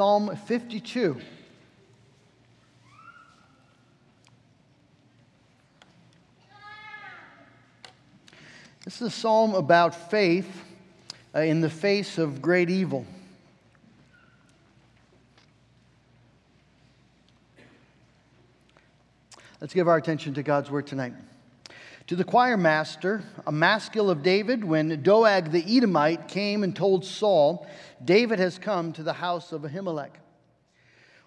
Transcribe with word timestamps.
Psalm 0.00 0.34
52. 0.34 1.20
This 8.82 8.94
is 8.94 9.02
a 9.02 9.10
psalm 9.10 9.54
about 9.54 9.94
faith 9.94 10.64
uh, 11.34 11.40
in 11.40 11.60
the 11.60 11.68
face 11.68 12.16
of 12.16 12.40
great 12.40 12.70
evil. 12.70 13.04
Let's 19.60 19.74
give 19.74 19.86
our 19.86 19.98
attention 19.98 20.32
to 20.32 20.42
God's 20.42 20.70
word 20.70 20.86
tonight. 20.86 21.12
To 22.10 22.16
the 22.16 22.24
choir 22.24 22.56
master, 22.56 23.22
a 23.46 23.52
maskil 23.52 24.10
of 24.10 24.24
David, 24.24 24.64
when 24.64 25.00
Doeg 25.00 25.52
the 25.52 25.76
Edomite 25.76 26.26
came 26.26 26.64
and 26.64 26.74
told 26.74 27.04
Saul, 27.04 27.68
David 28.04 28.40
has 28.40 28.58
come 28.58 28.92
to 28.94 29.04
the 29.04 29.12
house 29.12 29.52
of 29.52 29.62
Ahimelech. 29.62 30.10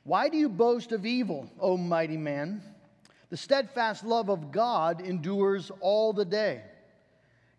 Why 0.03 0.27
do 0.27 0.35
you 0.35 0.49
boast 0.49 0.91
of 0.91 1.05
evil, 1.05 1.49
O 1.57 1.77
mighty 1.77 2.17
man? 2.17 2.61
The 3.29 3.37
steadfast 3.37 4.03
love 4.03 4.29
of 4.29 4.51
God 4.51 4.99
endures 4.99 5.71
all 5.79 6.11
the 6.11 6.25
day. 6.25 6.63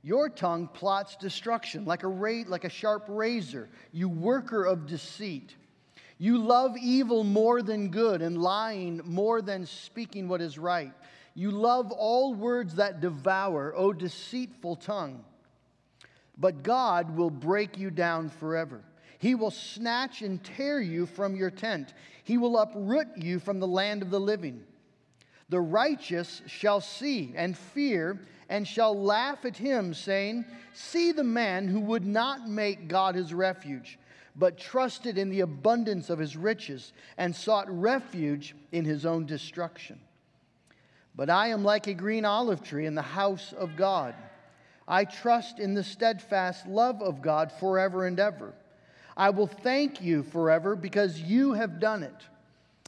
Your 0.03 0.29
tongue 0.29 0.69
plots 0.69 1.17
destruction 1.17 1.87
like 1.87 2.03
a, 2.03 2.09
ra- 2.09 2.45
like 2.47 2.65
a 2.65 2.69
sharp 2.69 3.07
razor, 3.09 3.71
you 3.91 4.07
worker 4.11 4.65
of 4.65 4.87
deceit. 4.87 5.57
You 6.19 6.37
love 6.37 6.77
evil 6.77 7.25
more 7.25 7.63
than 7.63 7.89
good, 7.89 8.21
and 8.21 8.37
lying 8.37 9.01
more 9.03 9.41
than 9.41 9.65
speaking 9.65 10.29
what 10.29 10.43
is 10.43 10.59
right. 10.59 10.93
You 11.35 11.51
love 11.51 11.91
all 11.91 12.35
words 12.35 12.77
that 12.77 13.01
devour, 13.01 13.75
O 13.77 13.93
deceitful 13.93 14.77
tongue. 14.77 15.25
But 16.39 16.63
God 16.63 17.17
will 17.17 17.31
break 17.31 17.77
you 17.77 17.91
down 17.91 18.31
forever. 18.31 18.83
He 19.19 19.35
will 19.35 19.51
snatch 19.51 20.23
and 20.23 20.43
tear 20.43 20.81
you 20.81 21.07
from 21.07 21.35
your 21.35 21.51
tent. 21.51 21.95
He 22.25 22.39
will 22.39 22.59
uproot 22.59 23.17
you 23.17 23.39
from 23.39 23.59
the 23.59 23.67
land 23.67 24.03
of 24.03 24.11
the 24.11 24.21
living. 24.21 24.63
The 25.49 25.61
righteous 25.61 26.43
shall 26.47 26.81
see 26.81 27.33
and 27.37 27.57
fear 27.57 28.21
and 28.49 28.67
shall 28.67 29.01
laugh 29.01 29.45
at 29.45 29.57
him, 29.57 29.95
saying, 29.95 30.45
See 30.73 31.13
the 31.13 31.25
man 31.25 31.69
who 31.69 31.81
would 31.81 32.05
not 32.05 32.49
make 32.49 32.89
God 32.89 33.15
his 33.15 33.33
refuge, 33.33 33.99
but 34.37 34.59
trusted 34.59 35.17
in 35.17 35.31
the 35.31 35.41
abundance 35.41 36.11
of 36.11 36.19
his 36.19 36.37
riches, 36.37 36.93
and 37.17 37.35
sought 37.35 37.67
refuge 37.69 38.55
in 38.73 38.85
his 38.85 39.07
own 39.07 39.27
destruction. 39.27 40.01
But 41.17 41.31
I 41.31 41.49
am 41.49 41.63
like 41.63 41.87
a 41.87 41.95
green 41.95 42.25
olive 42.25 42.63
tree 42.63 42.87
in 42.87 42.95
the 42.95 43.03
house 43.03 43.53
of 43.53 43.77
God. 43.77 44.15
I 44.87 45.05
trust 45.05 45.59
in 45.61 45.75
the 45.75 45.85
steadfast 45.85 46.67
love 46.67 47.01
of 47.01 47.23
God 47.23 47.53
forever 47.53 48.07
and 48.07 48.19
ever. 48.19 48.53
I 49.17 49.31
will 49.31 49.47
thank 49.47 50.01
you 50.01 50.25
forever 50.25 50.75
because 50.75 51.21
you 51.21 51.53
have 51.53 51.79
done 51.79 52.03
it. 52.03 52.29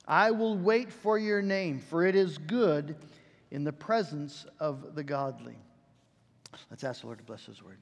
I 0.09 0.33
will 0.33 0.57
wait 0.57 0.93
for 0.93 1.19
your 1.19 1.41
name, 1.41 1.79
for 1.79 2.05
it 2.05 2.15
is 2.15 2.39
good 2.39 2.97
in 3.51 3.65
the 3.65 3.73
presence 3.73 4.45
of 4.61 4.95
the 4.95 5.05
godly. 5.05 5.57
Let's 6.71 6.85
ask 6.85 7.01
the 7.01 7.07
Lord 7.07 7.19
to 7.19 7.25
bless 7.25 7.47
His 7.47 7.63
word. 7.63 7.79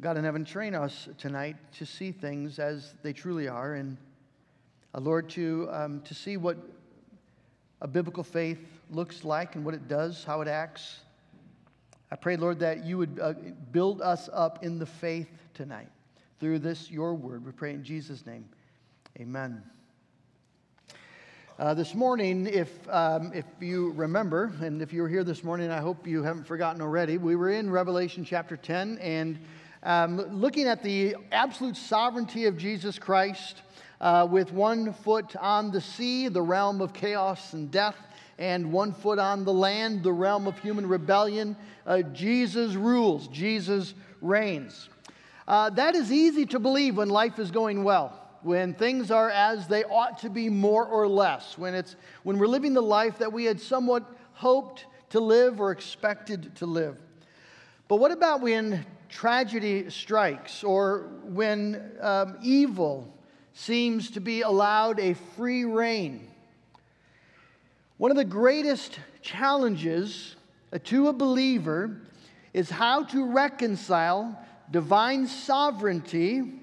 God 0.00 0.16
in 0.16 0.24
heaven, 0.24 0.44
train 0.44 0.74
us 0.74 1.08
tonight 1.16 1.56
to 1.78 1.86
see 1.86 2.12
things 2.12 2.58
as 2.58 2.94
they 3.02 3.12
truly 3.12 3.48
are, 3.48 3.74
and 3.74 3.96
uh, 4.94 5.00
Lord, 5.00 5.30
to, 5.30 5.68
um, 5.70 6.00
to 6.02 6.14
see 6.14 6.36
what 6.36 6.58
a 7.80 7.88
biblical 7.88 8.22
faith 8.22 8.75
looks 8.90 9.24
like 9.24 9.54
and 9.54 9.64
what 9.64 9.74
it 9.74 9.88
does, 9.88 10.24
how 10.24 10.40
it 10.40 10.48
acts. 10.48 11.00
I 12.10 12.16
pray, 12.16 12.36
Lord, 12.36 12.60
that 12.60 12.84
you 12.84 12.98
would 12.98 13.18
uh, 13.20 13.34
build 13.72 14.00
us 14.00 14.28
up 14.32 14.64
in 14.64 14.78
the 14.78 14.86
faith 14.86 15.28
tonight 15.54 15.88
through 16.38 16.60
this, 16.60 16.90
your 16.90 17.14
word. 17.14 17.44
We 17.44 17.52
pray 17.52 17.74
in 17.74 17.82
Jesus' 17.82 18.24
name. 18.26 18.48
Amen. 19.18 19.62
Uh, 21.58 21.72
this 21.72 21.94
morning, 21.94 22.46
if, 22.46 22.70
um, 22.90 23.32
if 23.34 23.46
you 23.60 23.92
remember, 23.92 24.52
and 24.60 24.82
if 24.82 24.92
you 24.92 25.00
were 25.00 25.08
here 25.08 25.24
this 25.24 25.42
morning, 25.42 25.70
I 25.70 25.80
hope 25.80 26.06
you 26.06 26.22
haven't 26.22 26.46
forgotten 26.46 26.82
already, 26.82 27.16
we 27.16 27.34
were 27.34 27.50
in 27.50 27.70
Revelation 27.70 28.26
chapter 28.26 28.58
10 28.58 28.98
and 28.98 29.38
um, 29.82 30.18
looking 30.38 30.66
at 30.66 30.82
the 30.82 31.16
absolute 31.32 31.76
sovereignty 31.76 32.44
of 32.44 32.58
Jesus 32.58 32.98
Christ 32.98 33.62
uh, 34.02 34.28
with 34.30 34.52
one 34.52 34.92
foot 34.92 35.34
on 35.36 35.70
the 35.70 35.80
sea, 35.80 36.28
the 36.28 36.42
realm 36.42 36.82
of 36.82 36.92
chaos 36.92 37.54
and 37.54 37.70
death, 37.70 37.96
and 38.38 38.72
one 38.72 38.92
foot 38.92 39.18
on 39.18 39.44
the 39.44 39.52
land, 39.52 40.02
the 40.02 40.12
realm 40.12 40.46
of 40.46 40.58
human 40.58 40.86
rebellion. 40.86 41.56
Uh, 41.86 42.02
Jesus 42.02 42.74
rules, 42.74 43.28
Jesus 43.28 43.94
reigns. 44.20 44.88
Uh, 45.48 45.70
that 45.70 45.94
is 45.94 46.12
easy 46.12 46.46
to 46.46 46.58
believe 46.58 46.96
when 46.96 47.08
life 47.08 47.38
is 47.38 47.50
going 47.50 47.84
well 47.84 48.26
when 48.46 48.74
things 48.74 49.10
are 49.10 49.28
as 49.28 49.66
they 49.66 49.82
ought 49.84 50.18
to 50.18 50.30
be 50.30 50.48
more 50.48 50.86
or 50.86 51.08
less, 51.08 51.58
when, 51.58 51.74
it's, 51.74 51.96
when 52.22 52.38
we're 52.38 52.46
living 52.46 52.74
the 52.74 52.80
life 52.80 53.18
that 53.18 53.32
we 53.32 53.44
had 53.44 53.60
somewhat 53.60 54.04
hoped 54.34 54.86
to 55.10 55.18
live 55.18 55.60
or 55.60 55.72
expected 55.72 56.54
to 56.54 56.64
live. 56.64 56.96
But 57.88 57.96
what 57.96 58.12
about 58.12 58.40
when 58.40 58.86
tragedy 59.08 59.90
strikes 59.90 60.62
or 60.62 61.08
when 61.24 61.92
um, 62.00 62.38
evil 62.40 63.12
seems 63.52 64.12
to 64.12 64.20
be 64.20 64.42
allowed 64.42 65.00
a 65.00 65.14
free 65.14 65.64
rein? 65.64 66.28
One 67.98 68.10
of 68.10 68.18
the 68.18 68.26
greatest 68.26 68.98
challenges 69.22 70.36
to 70.84 71.08
a 71.08 71.14
believer 71.14 72.02
is 72.52 72.68
how 72.68 73.04
to 73.04 73.32
reconcile 73.32 74.38
divine 74.70 75.26
sovereignty 75.26 76.60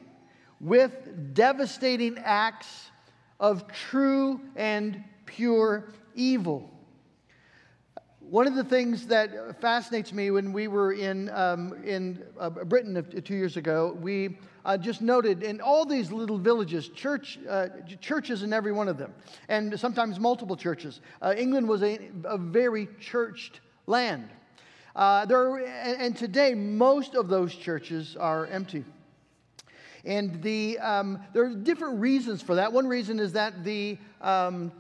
with 0.60 1.34
devastating 1.34 2.20
acts 2.20 2.92
of 3.40 3.68
true 3.68 4.42
and 4.56 5.04
pure 5.26 5.92
evil. 6.14 6.70
One 8.20 8.46
of 8.46 8.54
the 8.54 8.64
things 8.64 9.08
that 9.08 9.60
fascinates 9.60 10.14
me 10.14 10.30
when 10.30 10.54
we 10.54 10.68
were 10.68 10.94
in, 10.94 11.30
um, 11.32 11.84
in 11.84 12.24
uh, 12.40 12.52
Britain 12.52 13.04
two 13.24 13.36
years 13.36 13.58
ago, 13.58 13.98
we 14.00 14.38
uh, 14.66 14.78
just 14.78 15.02
noted 15.02 15.44
in 15.44 15.62
all 15.62 15.86
these 15.86 16.12
little 16.12 16.38
villages, 16.38 16.90
church, 16.90 17.40
uh, 17.50 17.68
churches 18.02 18.44
in 18.44 18.54
every 18.54 18.72
one 18.72 18.88
of 18.88 18.98
them, 18.98 19.14
and 19.50 19.80
sometimes 19.80 20.20
multiple 20.20 20.56
churches. 20.56 21.02
Uh, 21.22 21.34
England 21.38 21.68
was 21.68 21.84
a, 21.84 22.10
a, 22.26 22.38
very 22.38 22.88
churched 23.00 23.60
land. 23.88 24.30
Uh, 24.96 25.26
there 25.26 25.58
and 25.58 26.16
today, 26.16 26.54
most 26.54 27.16
of 27.16 27.28
those 27.28 27.54
churches 27.56 28.16
are 28.16 28.46
empty. 28.48 28.86
And 30.06 30.42
the, 30.44 30.80
um, 30.80 31.20
there 31.34 31.46
are 31.46 31.56
different 31.56 32.00
reasons 32.00 32.42
for 32.42 32.56
that. 32.56 32.72
One 32.72 32.88
reason 32.88 33.20
is 33.20 33.34
that 33.34 33.64
the 33.64 33.98
um, 34.22 34.72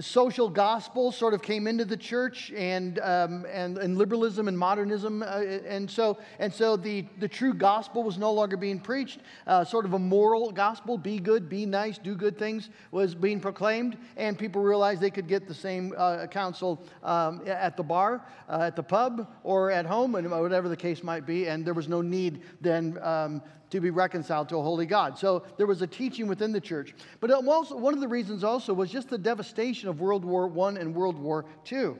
social 0.00 0.48
gospel 0.48 1.10
sort 1.10 1.34
of 1.34 1.42
came 1.42 1.66
into 1.66 1.84
the 1.84 1.96
church 1.96 2.52
and, 2.54 2.98
um, 3.00 3.46
and, 3.50 3.78
and 3.78 3.96
liberalism 3.96 4.48
and 4.48 4.58
modernism. 4.58 5.22
Uh, 5.22 5.42
and 5.66 5.90
so, 5.90 6.18
and 6.38 6.52
so 6.52 6.76
the, 6.76 7.04
the 7.18 7.28
true 7.28 7.54
gospel 7.54 8.02
was 8.02 8.18
no 8.18 8.32
longer 8.32 8.56
being 8.56 8.78
preached. 8.78 9.20
Uh, 9.46 9.64
sort 9.64 9.84
of 9.84 9.94
a 9.94 9.98
moral 9.98 10.50
gospel 10.52 10.98
be 10.98 11.18
good, 11.18 11.48
be 11.48 11.66
nice, 11.66 11.98
do 11.98 12.14
good 12.14 12.38
things 12.38 12.70
was 12.90 13.14
being 13.14 13.40
proclaimed. 13.40 13.96
And 14.16 14.38
people 14.38 14.62
realized 14.62 15.00
they 15.00 15.10
could 15.10 15.28
get 15.28 15.48
the 15.48 15.54
same 15.54 15.94
uh, 15.96 16.26
counsel 16.26 16.82
um, 17.02 17.42
at 17.46 17.76
the 17.76 17.82
bar, 17.82 18.26
uh, 18.48 18.60
at 18.62 18.76
the 18.76 18.82
pub, 18.82 19.30
or 19.42 19.70
at 19.70 19.86
home, 19.86 20.14
and 20.14 20.30
whatever 20.30 20.68
the 20.68 20.76
case 20.76 21.02
might 21.02 21.26
be. 21.26 21.48
And 21.48 21.64
there 21.64 21.74
was 21.74 21.88
no 21.88 22.02
need 22.02 22.42
then 22.60 22.98
um, 23.02 23.42
to 23.70 23.80
be 23.80 23.90
reconciled 23.90 24.48
to 24.50 24.56
a 24.56 24.62
holy 24.62 24.86
God. 24.86 25.18
So 25.18 25.42
there 25.56 25.66
was 25.66 25.82
a 25.82 25.86
teaching 25.86 26.26
within 26.26 26.52
the 26.52 26.60
church. 26.60 26.94
But 27.20 27.30
also, 27.30 27.76
one 27.76 27.94
of 27.94 28.00
the 28.00 28.08
reasons 28.08 28.44
also 28.44 28.72
was 28.72 28.90
just 28.90 29.08
the 29.08 29.18
devastation 29.18 29.88
of 29.88 30.00
World 30.00 30.24
War 30.24 30.50
I 30.66 30.78
and 30.78 30.94
World 30.94 31.18
War 31.18 31.44
II. 31.70 31.94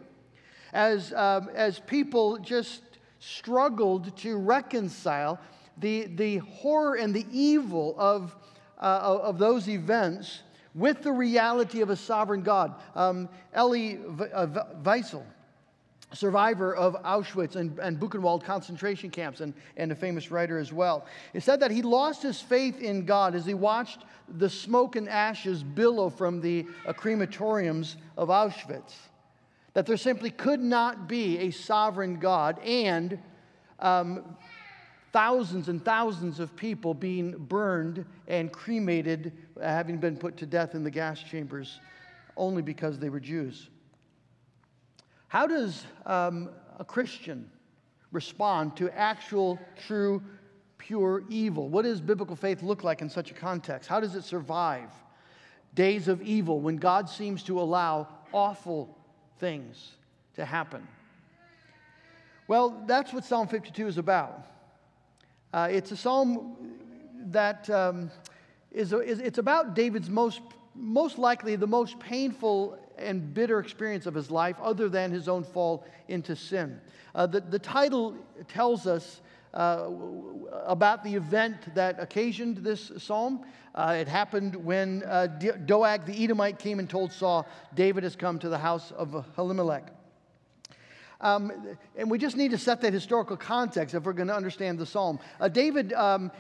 As, 0.73 1.13
um, 1.15 1.49
as 1.55 1.81
people 1.81 2.39
just 2.39 2.83
struggled 3.19 4.17
to 4.19 4.37
reconcile 4.37 5.41
the, 5.79 6.07
the 6.07 6.39
horror 6.39 6.97
and 6.97 7.15
the 7.15 7.27
evil 7.31 7.95
of, 7.99 8.37
uh, 8.79 9.19
of 9.23 9.39
those 9.39 9.69
events 9.69 10.43
with 10.75 11.03
the 11.03 11.13
reality 11.13 11.81
of 11.81 11.91
a 11.91 11.97
sovereign 11.97 12.43
God. 12.43 12.75
Um, 12.95 13.29
Elie 13.55 13.99
uh, 14.33 14.47
Wiesel 14.83 15.25
survivor 16.13 16.75
of 16.75 16.95
Auschwitz 17.03 17.57
and, 17.57 17.79
and 17.79 17.99
Buchenwald 17.99 18.45
concentration 18.45 19.11
camps 19.11 19.41
and, 19.41 19.53
and 19.77 19.91
a 19.91 19.95
famous 19.95 20.31
writer 20.31 20.59
as 20.59 20.73
well. 20.73 21.07
It 21.35 21.43
said 21.43 21.61
that 21.61 21.71
he 21.71 21.83
lost 21.83 22.23
his 22.23 22.41
faith 22.41 22.81
in 22.81 23.05
God 23.05 23.35
as 23.35 23.45
he 23.45 23.55
watched 23.55 24.05
the 24.29 24.49
smoke 24.49 24.97
and 24.97 25.09
ashes 25.09 25.63
billow 25.63 26.09
from 26.09 26.41
the 26.41 26.67
uh, 26.87 26.93
crematoriums 26.93 27.97
of 28.17 28.29
Auschwitz. 28.29 28.95
That 29.75 29.87
there 29.87 29.97
simply 29.97 30.31
could 30.31 30.61
not 30.61 31.09
be 31.09 31.39
a 31.39 31.51
sovereign 31.51 32.19
God 32.19 32.59
and 32.61 33.19
um, 33.81 34.37
thousands 35.13 35.69
and 35.69 35.85
thousands 35.85 36.41
of 36.41 36.55
people 36.57 36.95
being 36.95 37.33
burned 37.33 38.05
and 38.29 38.53
cremated, 38.53 39.33
having 39.61 39.99
been 39.99 40.17
put 40.17 40.37
to 40.39 40.47
death 40.47 40.75
in 40.75 40.85
the 40.85 40.91
gas 40.91 41.23
chambers 41.23 41.81
only 42.37 42.63
because 42.63 42.99
they 42.99 43.09
were 43.09 43.21
Jews. 43.21 43.69
How 45.29 45.47
does 45.47 45.85
um, 46.05 46.51
a 46.79 46.85
Christian 46.85 47.51
respond 48.13 48.77
to 48.77 48.91
actual, 48.91 49.59
true, 49.87 50.23
pure 50.79 51.23
evil. 51.29 51.69
What 51.69 51.83
does 51.83 52.01
biblical 52.01 52.37
faith 52.37 52.63
look 52.63 52.85
like 52.85 53.03
in 53.03 53.11
such 53.11 53.31
a 53.31 53.35
context? 53.35 53.89
How 53.89 54.01
does 54.01 54.15
it 54.15 54.23
survive 54.23 54.89
days 55.75 56.09
of 56.09 56.23
evil 56.23 56.61
when 56.61 56.77
God 56.77 57.09
seems 57.09 57.43
to 57.45 57.61
allow 57.61 58.09
awful 58.33 58.97
things 59.39 59.93
to 60.37 60.45
happen? 60.45 60.87
Well, 62.49 62.85
that's 62.87 63.13
what 63.13 63.25
Psalm 63.25 63.49
52 63.49 63.89
is 63.89 63.99
about. 63.99 64.47
Uh, 65.53 65.69
it's 65.71 65.91
a 65.91 65.97
psalm 65.97 66.57
that 67.27 67.69
um, 67.71 68.11
is, 68.71 68.93
is 68.93 69.19
it's 69.19 69.39
about 69.39 69.75
David's 69.75 70.09
most, 70.09 70.41
most 70.75 71.19
likely 71.19 71.57
the 71.57 71.67
most 71.67 71.99
painful 71.99 72.79
and 72.99 73.35
bitter 73.35 73.59
experience 73.61 74.07
of 74.07 74.15
his 74.15 74.31
life, 74.31 74.57
other 74.63 74.89
than 74.89 75.11
his 75.11 75.29
own 75.29 75.45
fall 75.45 75.87
into 76.09 76.35
sin. 76.35 76.81
Uh, 77.15 77.27
the, 77.27 77.41
the 77.41 77.59
title 77.59 78.17
tells 78.49 78.87
us 78.87 79.21
uh, 79.55 79.89
about 80.65 81.03
the 81.03 81.15
event 81.15 81.75
that 81.75 81.99
occasioned 81.99 82.59
this 82.59 82.93
psalm. 82.99 83.45
Uh, 83.75 83.97
it 83.99 84.09
happened 84.09 84.55
when 84.57 85.03
uh, 85.05 85.27
Doeg 85.27 86.05
the 86.05 86.25
Edomite 86.25 86.59
came 86.59 86.79
and 86.79 86.89
told 86.89 87.13
Saul, 87.13 87.47
David 87.75 88.05
has 88.05 88.17
come 88.17 88.39
to 88.39 88.49
the 88.49 88.59
house 88.59 88.91
of 88.93 89.13
Ahimelech. 89.37 89.89
Um, 91.21 91.77
and 91.97 92.11
we 92.11 92.19
just 92.19 92.37
need 92.37 92.51
to 92.51 92.59
set 92.59 92.83
that 92.83 92.93
historical 92.93 93.37
context 93.37 93.95
if 93.95 94.05
we're 94.05 94.13
going 94.13 94.29
to 94.29 94.37
understand 94.37 94.79
the 94.79 94.85
psalm. 94.85 95.19
Uh, 95.41 95.49
David 95.49 95.95
um, 95.95 96.31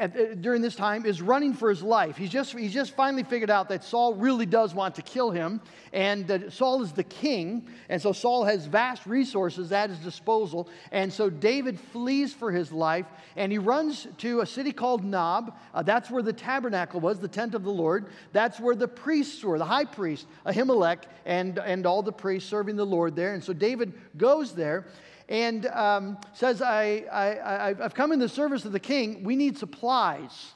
at, 0.00 0.16
uh, 0.16 0.34
during 0.34 0.62
this 0.62 0.74
time 0.74 1.04
is 1.04 1.20
running 1.20 1.52
for 1.52 1.68
his 1.68 1.82
life. 1.82 2.16
He's 2.16 2.30
just, 2.30 2.58
he's 2.58 2.72
just 2.72 2.96
finally 2.96 3.22
figured 3.22 3.50
out 3.50 3.68
that 3.68 3.84
Saul 3.84 4.14
really 4.14 4.46
does 4.46 4.74
want 4.74 4.94
to 4.96 5.02
kill 5.02 5.30
him, 5.30 5.60
and 5.92 6.26
that 6.28 6.52
Saul 6.52 6.82
is 6.82 6.92
the 6.92 7.04
king, 7.04 7.68
and 7.88 8.00
so 8.00 8.12
Saul 8.12 8.44
has 8.44 8.66
vast 8.66 9.06
resources 9.06 9.70
at 9.70 9.90
his 9.90 9.98
disposal. 9.98 10.68
And 10.90 11.12
so 11.12 11.28
David 11.28 11.78
flees 11.78 12.32
for 12.32 12.50
his 12.50 12.72
life, 12.72 13.06
and 13.36 13.52
he 13.52 13.58
runs 13.58 14.08
to 14.18 14.40
a 14.40 14.46
city 14.46 14.72
called 14.72 15.04
Nob. 15.04 15.56
Uh, 15.74 15.82
that's 15.82 16.10
where 16.10 16.22
the 16.22 16.32
tabernacle 16.32 17.00
was, 17.00 17.20
the 17.20 17.28
tent 17.28 17.54
of 17.54 17.62
the 17.62 17.70
Lord. 17.70 18.06
That's 18.32 18.58
where 18.58 18.74
the 18.74 18.88
priests 18.88 19.44
were, 19.44 19.58
the 19.58 19.64
high 19.66 19.84
priest, 19.84 20.26
Ahimelech, 20.46 21.04
and, 21.26 21.58
and 21.58 21.84
all 21.84 22.02
the 22.02 22.12
priests 22.12 22.48
serving 22.48 22.76
the 22.76 22.86
Lord 22.86 23.14
there. 23.14 23.34
And 23.34 23.44
so 23.44 23.52
David 23.52 23.92
goes 24.16 24.54
there 24.54 24.86
and 25.30 25.64
um, 25.66 26.18
says, 26.34 26.60
I, 26.60 27.04
I, 27.10 27.68
I've 27.68 27.94
come 27.94 28.10
in 28.10 28.18
the 28.18 28.28
service 28.28 28.64
of 28.64 28.72
the 28.72 28.80
king. 28.80 29.22
We 29.22 29.36
need 29.36 29.56
supplies. 29.56 30.52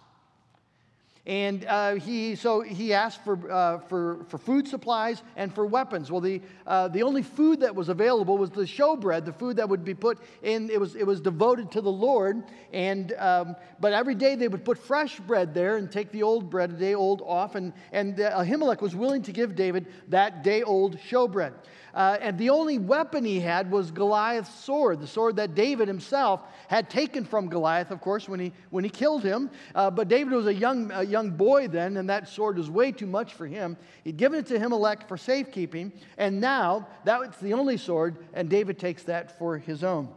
And 1.26 1.64
uh, 1.64 1.94
he, 1.94 2.34
so 2.34 2.60
he 2.60 2.92
asked 2.92 3.24
for, 3.24 3.50
uh, 3.50 3.78
for, 3.78 4.24
for 4.28 4.36
food 4.36 4.68
supplies 4.68 5.22
and 5.36 5.54
for 5.54 5.64
weapons. 5.64 6.10
Well, 6.10 6.20
the, 6.20 6.42
uh, 6.66 6.88
the 6.88 7.02
only 7.02 7.22
food 7.22 7.60
that 7.60 7.74
was 7.74 7.88
available 7.88 8.36
was 8.36 8.50
the 8.50 8.64
showbread, 8.64 9.24
the 9.24 9.32
food 9.32 9.56
that 9.56 9.66
would 9.66 9.84
be 9.84 9.94
put 9.94 10.18
in, 10.42 10.68
it 10.68 10.78
was, 10.78 10.96
it 10.96 11.06
was 11.06 11.22
devoted 11.22 11.70
to 11.70 11.80
the 11.80 11.90
Lord. 11.90 12.42
And, 12.74 13.14
um, 13.14 13.56
but 13.80 13.94
every 13.94 14.14
day 14.14 14.34
they 14.34 14.48
would 14.48 14.66
put 14.66 14.76
fresh 14.76 15.18
bread 15.20 15.54
there 15.54 15.78
and 15.78 15.90
take 15.90 16.10
the 16.10 16.24
old 16.24 16.50
bread, 16.50 16.70
a 16.70 16.74
day 16.74 16.94
old, 16.94 17.22
off. 17.24 17.54
And, 17.54 17.72
and 17.92 18.20
uh, 18.20 18.42
Ahimelech 18.42 18.82
was 18.82 18.94
willing 18.94 19.22
to 19.22 19.32
give 19.32 19.54
David 19.54 19.86
that 20.08 20.42
day 20.42 20.62
old 20.62 20.98
showbread. 20.98 21.54
Uh, 21.94 22.18
and 22.20 22.36
the 22.36 22.50
only 22.50 22.76
weapon 22.76 23.24
he 23.24 23.38
had 23.38 23.70
was 23.70 23.92
Goliath's 23.92 24.52
sword, 24.52 25.00
the 25.00 25.06
sword 25.06 25.36
that 25.36 25.54
David 25.54 25.86
himself 25.86 26.40
had 26.66 26.90
taken 26.90 27.24
from 27.24 27.48
Goliath, 27.48 27.92
of 27.92 28.00
course, 28.00 28.28
when 28.28 28.40
he, 28.40 28.52
when 28.70 28.82
he 28.82 28.90
killed 28.90 29.22
him. 29.22 29.48
Uh, 29.76 29.90
but 29.90 30.08
David 30.08 30.32
was 30.32 30.48
a 30.48 30.54
young, 30.54 30.90
a 30.90 31.04
young 31.04 31.30
boy 31.30 31.68
then, 31.68 31.96
and 31.96 32.10
that 32.10 32.28
sword 32.28 32.58
was 32.58 32.68
way 32.68 32.90
too 32.90 33.06
much 33.06 33.34
for 33.34 33.46
him. 33.46 33.76
He'd 34.02 34.16
given 34.16 34.40
it 34.40 34.46
to 34.46 34.58
Ahimelech 34.58 35.06
for 35.06 35.16
safekeeping, 35.16 35.92
and 36.18 36.40
now 36.40 36.88
that's 37.04 37.38
the 37.38 37.52
only 37.52 37.76
sword, 37.76 38.16
and 38.32 38.50
David 38.50 38.76
takes 38.76 39.04
that 39.04 39.38
for 39.38 39.56
his 39.56 39.84
own. 39.84 40.08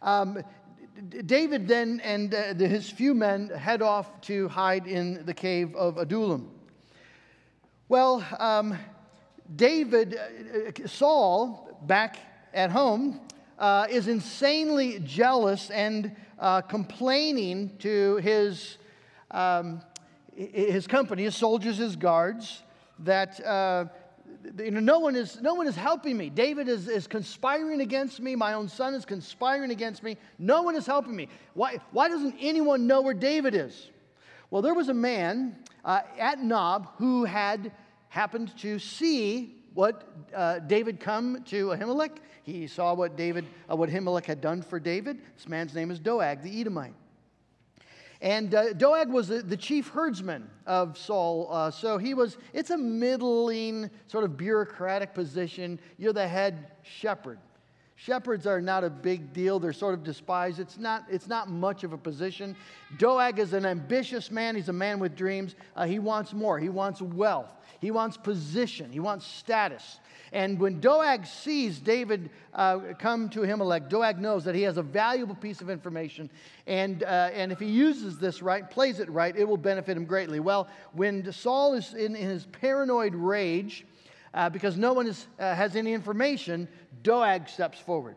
Um, 0.00 0.42
David 1.26 1.68
then 1.68 2.00
and 2.00 2.34
uh, 2.34 2.54
his 2.54 2.88
few 2.88 3.14
men 3.14 3.50
head 3.50 3.82
off 3.82 4.20
to 4.22 4.48
hide 4.48 4.86
in 4.86 5.26
the 5.26 5.34
cave 5.34 5.74
of 5.76 5.98
Adullam. 5.98 6.50
Well, 7.88 8.24
um, 8.38 8.78
David, 9.54 10.16
uh, 10.16 10.86
Saul, 10.86 11.78
back 11.82 12.18
at 12.52 12.70
home, 12.70 13.20
uh, 13.58 13.86
is 13.90 14.08
insanely 14.08 15.00
jealous 15.00 15.70
and 15.70 16.14
uh, 16.38 16.60
complaining 16.62 17.76
to 17.78 18.16
his, 18.16 18.78
um, 19.30 19.80
his 20.34 20.86
company, 20.86 21.24
his 21.24 21.36
soldiers, 21.36 21.76
his 21.78 21.96
guards, 21.96 22.62
that 23.00 23.44
uh, 23.44 23.86
you 24.58 24.70
know, 24.70 24.80
no, 24.80 24.98
one 24.98 25.16
is, 25.16 25.40
no 25.40 25.54
one 25.54 25.66
is 25.66 25.76
helping 25.76 26.16
me. 26.16 26.30
David 26.30 26.68
is, 26.68 26.88
is 26.88 27.06
conspiring 27.06 27.80
against 27.80 28.20
me. 28.20 28.36
My 28.36 28.54
own 28.54 28.68
son 28.68 28.94
is 28.94 29.04
conspiring 29.04 29.70
against 29.70 30.02
me. 30.02 30.16
No 30.38 30.62
one 30.62 30.76
is 30.76 30.86
helping 30.86 31.16
me. 31.16 31.28
Why, 31.54 31.78
why 31.92 32.08
doesn't 32.08 32.36
anyone 32.40 32.86
know 32.86 33.02
where 33.02 33.14
David 33.14 33.54
is? 33.54 33.90
Well, 34.50 34.62
there 34.62 34.74
was 34.74 34.88
a 34.88 34.94
man 34.94 35.56
uh, 35.84 36.02
at 36.18 36.42
Nob 36.42 36.88
who 36.98 37.24
had 37.24 37.72
happened 38.14 38.56
to 38.56 38.78
see 38.78 39.56
what 39.74 40.08
uh, 40.32 40.60
David 40.60 41.00
come 41.00 41.42
to 41.46 41.70
Ahimelech. 41.70 42.18
He 42.44 42.68
saw 42.68 42.94
what 42.94 43.16
David, 43.16 43.44
uh, 43.68 43.74
what 43.74 43.90
Ahimelech 43.90 44.24
had 44.24 44.40
done 44.40 44.62
for 44.62 44.78
David. 44.78 45.18
This 45.36 45.48
man's 45.48 45.74
name 45.74 45.90
is 45.90 45.98
Doeg, 45.98 46.40
the 46.40 46.60
Edomite. 46.60 46.94
And 48.20 48.54
uh, 48.54 48.72
Doeg 48.74 49.08
was 49.08 49.26
the, 49.26 49.42
the, 49.42 49.56
chief 49.56 49.88
herdsman 49.88 50.48
of 50.64 50.96
Saul. 50.96 51.48
Uh, 51.50 51.72
so 51.72 51.98
he 51.98 52.14
was, 52.14 52.38
it's 52.52 52.70
a 52.70 52.78
middling, 52.78 53.90
sort 54.06 54.22
of 54.22 54.36
bureaucratic 54.36 55.12
position. 55.12 55.80
You're 55.98 56.12
the 56.12 56.28
head 56.28 56.70
shepherd. 56.84 57.40
Shepherds 57.96 58.46
are 58.46 58.60
not 58.60 58.82
a 58.82 58.90
big 58.90 59.32
deal. 59.32 59.60
They're 59.60 59.72
sort 59.72 59.94
of 59.94 60.02
despised. 60.02 60.58
It's 60.58 60.78
not, 60.78 61.04
it's 61.08 61.28
not 61.28 61.48
much 61.48 61.84
of 61.84 61.92
a 61.92 61.98
position. 61.98 62.56
Doeg 62.98 63.38
is 63.38 63.52
an 63.52 63.64
ambitious 63.64 64.30
man. 64.30 64.56
He's 64.56 64.68
a 64.68 64.72
man 64.72 64.98
with 64.98 65.14
dreams. 65.14 65.54
Uh, 65.76 65.86
he 65.86 66.00
wants 66.00 66.32
more. 66.32 66.58
He 66.58 66.68
wants 66.68 67.00
wealth. 67.00 67.50
He 67.80 67.90
wants 67.90 68.16
position. 68.16 68.90
He 68.90 68.98
wants 68.98 69.26
status. 69.26 70.00
And 70.32 70.58
when 70.58 70.80
Doeg 70.80 71.24
sees 71.24 71.78
David 71.78 72.30
uh, 72.52 72.80
come 72.98 73.28
to 73.28 73.40
Ahimelech, 73.40 73.88
Doeg 73.88 74.18
knows 74.18 74.44
that 74.44 74.56
he 74.56 74.62
has 74.62 74.76
a 74.76 74.82
valuable 74.82 75.36
piece 75.36 75.60
of 75.60 75.70
information. 75.70 76.28
And, 76.66 77.04
uh, 77.04 77.30
and 77.32 77.52
if 77.52 77.60
he 77.60 77.66
uses 77.66 78.18
this 78.18 78.42
right, 78.42 78.68
plays 78.68 78.98
it 78.98 79.08
right, 79.08 79.36
it 79.36 79.46
will 79.46 79.56
benefit 79.56 79.96
him 79.96 80.04
greatly. 80.04 80.40
Well, 80.40 80.66
when 80.92 81.30
Saul 81.32 81.74
is 81.74 81.94
in, 81.94 82.16
in 82.16 82.28
his 82.28 82.46
paranoid 82.46 83.14
rage, 83.14 83.86
uh, 84.34 84.50
because 84.50 84.76
no 84.76 84.92
one 84.92 85.06
is, 85.06 85.28
uh, 85.38 85.54
has 85.54 85.76
any 85.76 85.92
information, 85.92 86.68
Doeg 87.02 87.48
steps 87.48 87.78
forward 87.78 88.16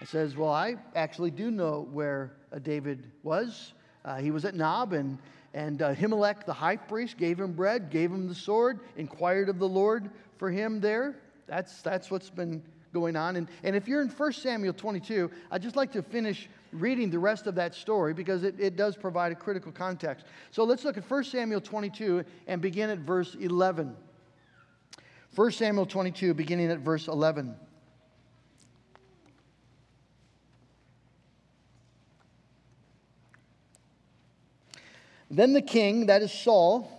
and 0.00 0.08
says, 0.08 0.36
Well, 0.36 0.50
I 0.50 0.76
actually 0.96 1.30
do 1.30 1.50
know 1.50 1.88
where 1.92 2.32
uh, 2.52 2.58
David 2.58 3.10
was. 3.22 3.72
Uh, 4.04 4.16
he 4.16 4.32
was 4.32 4.44
at 4.44 4.56
Nob, 4.56 4.92
and, 4.92 5.16
and 5.54 5.80
uh, 5.80 5.94
Ahimelech, 5.94 6.44
the 6.44 6.52
high 6.52 6.76
priest, 6.76 7.16
gave 7.16 7.38
him 7.38 7.52
bread, 7.52 7.88
gave 7.88 8.10
him 8.10 8.26
the 8.26 8.34
sword, 8.34 8.80
inquired 8.96 9.48
of 9.48 9.60
the 9.60 9.68
Lord 9.68 10.10
for 10.38 10.50
him 10.50 10.80
there. 10.80 11.14
That's, 11.46 11.82
that's 11.82 12.10
what's 12.10 12.28
been 12.28 12.60
going 12.92 13.14
on. 13.14 13.36
And, 13.36 13.46
and 13.62 13.76
if 13.76 13.86
you're 13.86 14.02
in 14.02 14.08
1 14.08 14.32
Samuel 14.32 14.72
22, 14.72 15.30
I'd 15.52 15.62
just 15.62 15.76
like 15.76 15.92
to 15.92 16.02
finish 16.02 16.48
reading 16.72 17.10
the 17.10 17.18
rest 17.18 17.46
of 17.46 17.54
that 17.54 17.74
story 17.74 18.12
because 18.12 18.42
it, 18.42 18.58
it 18.58 18.76
does 18.76 18.96
provide 18.96 19.30
a 19.30 19.36
critical 19.36 19.70
context. 19.70 20.26
So 20.50 20.64
let's 20.64 20.84
look 20.84 20.96
at 20.96 21.08
1 21.08 21.24
Samuel 21.24 21.60
22 21.60 22.24
and 22.48 22.60
begin 22.60 22.90
at 22.90 22.98
verse 22.98 23.36
11. 23.38 23.94
1 25.34 25.50
Samuel 25.52 25.86
22, 25.86 26.34
beginning 26.34 26.70
at 26.70 26.80
verse 26.80 27.08
11. 27.08 27.56
Then 35.30 35.54
the 35.54 35.62
king, 35.62 36.06
that 36.06 36.20
is 36.20 36.30
Saul, 36.30 36.90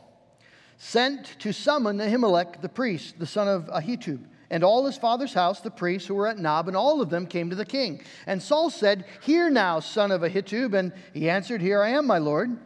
sent 0.77 1.39
to 1.39 1.53
summon 1.53 1.99
Ahimelech 1.99 2.61
the 2.61 2.69
priest, 2.69 3.19
the 3.19 3.27
son 3.27 3.47
of 3.47 3.67
Ahitub, 3.67 4.25
and 4.49 4.63
all 4.63 4.83
his 4.87 4.97
father's 4.97 5.35
house, 5.35 5.61
the 5.61 5.69
priests 5.69 6.07
who 6.07 6.15
were 6.15 6.27
at 6.27 6.39
Nob, 6.39 6.67
and 6.67 6.75
all 6.75 7.01
of 7.01 7.11
them 7.11 7.27
came 7.27 7.51
to 7.51 7.55
the 7.55 7.65
king. 7.65 8.01
And 8.25 8.41
Saul 8.41 8.71
said, 8.71 9.05
Hear 9.21 9.51
now, 9.51 9.79
son 9.79 10.09
of 10.11 10.21
Ahitub. 10.21 10.73
And 10.73 10.91
he 11.13 11.29
answered, 11.29 11.61
Here 11.61 11.83
I 11.83 11.89
am, 11.89 12.07
my 12.07 12.17
lord. 12.17 12.57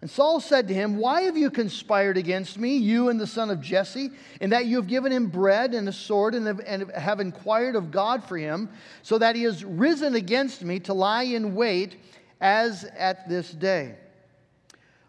And 0.00 0.10
Saul 0.10 0.40
said 0.40 0.68
to 0.68 0.74
him, 0.74 0.96
Why 0.96 1.22
have 1.22 1.36
you 1.36 1.50
conspired 1.50 2.16
against 2.16 2.58
me, 2.58 2.76
you 2.78 3.10
and 3.10 3.20
the 3.20 3.26
son 3.26 3.50
of 3.50 3.60
Jesse, 3.60 4.10
in 4.40 4.50
that 4.50 4.64
you 4.64 4.76
have 4.76 4.86
given 4.86 5.12
him 5.12 5.26
bread 5.26 5.74
and 5.74 5.88
a 5.88 5.92
sword 5.92 6.34
and 6.34 6.90
have, 6.92 7.20
inquired 7.20 7.76
of 7.76 7.90
God 7.90 8.24
for 8.24 8.38
him, 8.38 8.70
so 9.02 9.18
that 9.18 9.36
he 9.36 9.42
has 9.42 9.62
risen 9.62 10.14
against 10.14 10.62
me 10.62 10.80
to 10.80 10.94
lie 10.94 11.24
in 11.24 11.54
wait 11.54 11.96
as 12.40 12.84
at 12.96 13.28
this 13.28 13.50
day? 13.50 13.96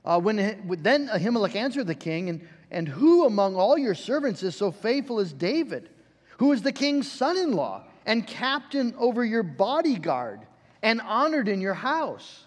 Uh, 0.03 0.19
when, 0.19 0.77
then 0.81 1.07
Ahimelech 1.07 1.55
answered 1.55 1.87
the 1.87 1.95
king, 1.95 2.27
and, 2.29 2.47
and 2.69 2.87
who 2.87 3.25
among 3.25 3.55
all 3.55 3.77
your 3.77 3.95
servants 3.95 4.43
is 4.43 4.57
so 4.57 4.71
faithful 4.71 5.19
as 5.19 5.31
David, 5.31 5.89
who 6.39 6.51
is 6.51 6.63
the 6.63 6.71
king's 6.73 7.09
son 7.09 7.37
in 7.37 7.53
law 7.53 7.83
and 8.05 8.27
captain 8.27 8.93
over 8.97 9.23
your 9.23 9.43
bodyguard 9.43 10.41
and 10.81 10.99
honored 10.99 11.47
in 11.47 11.61
your 11.61 11.75
house? 11.75 12.45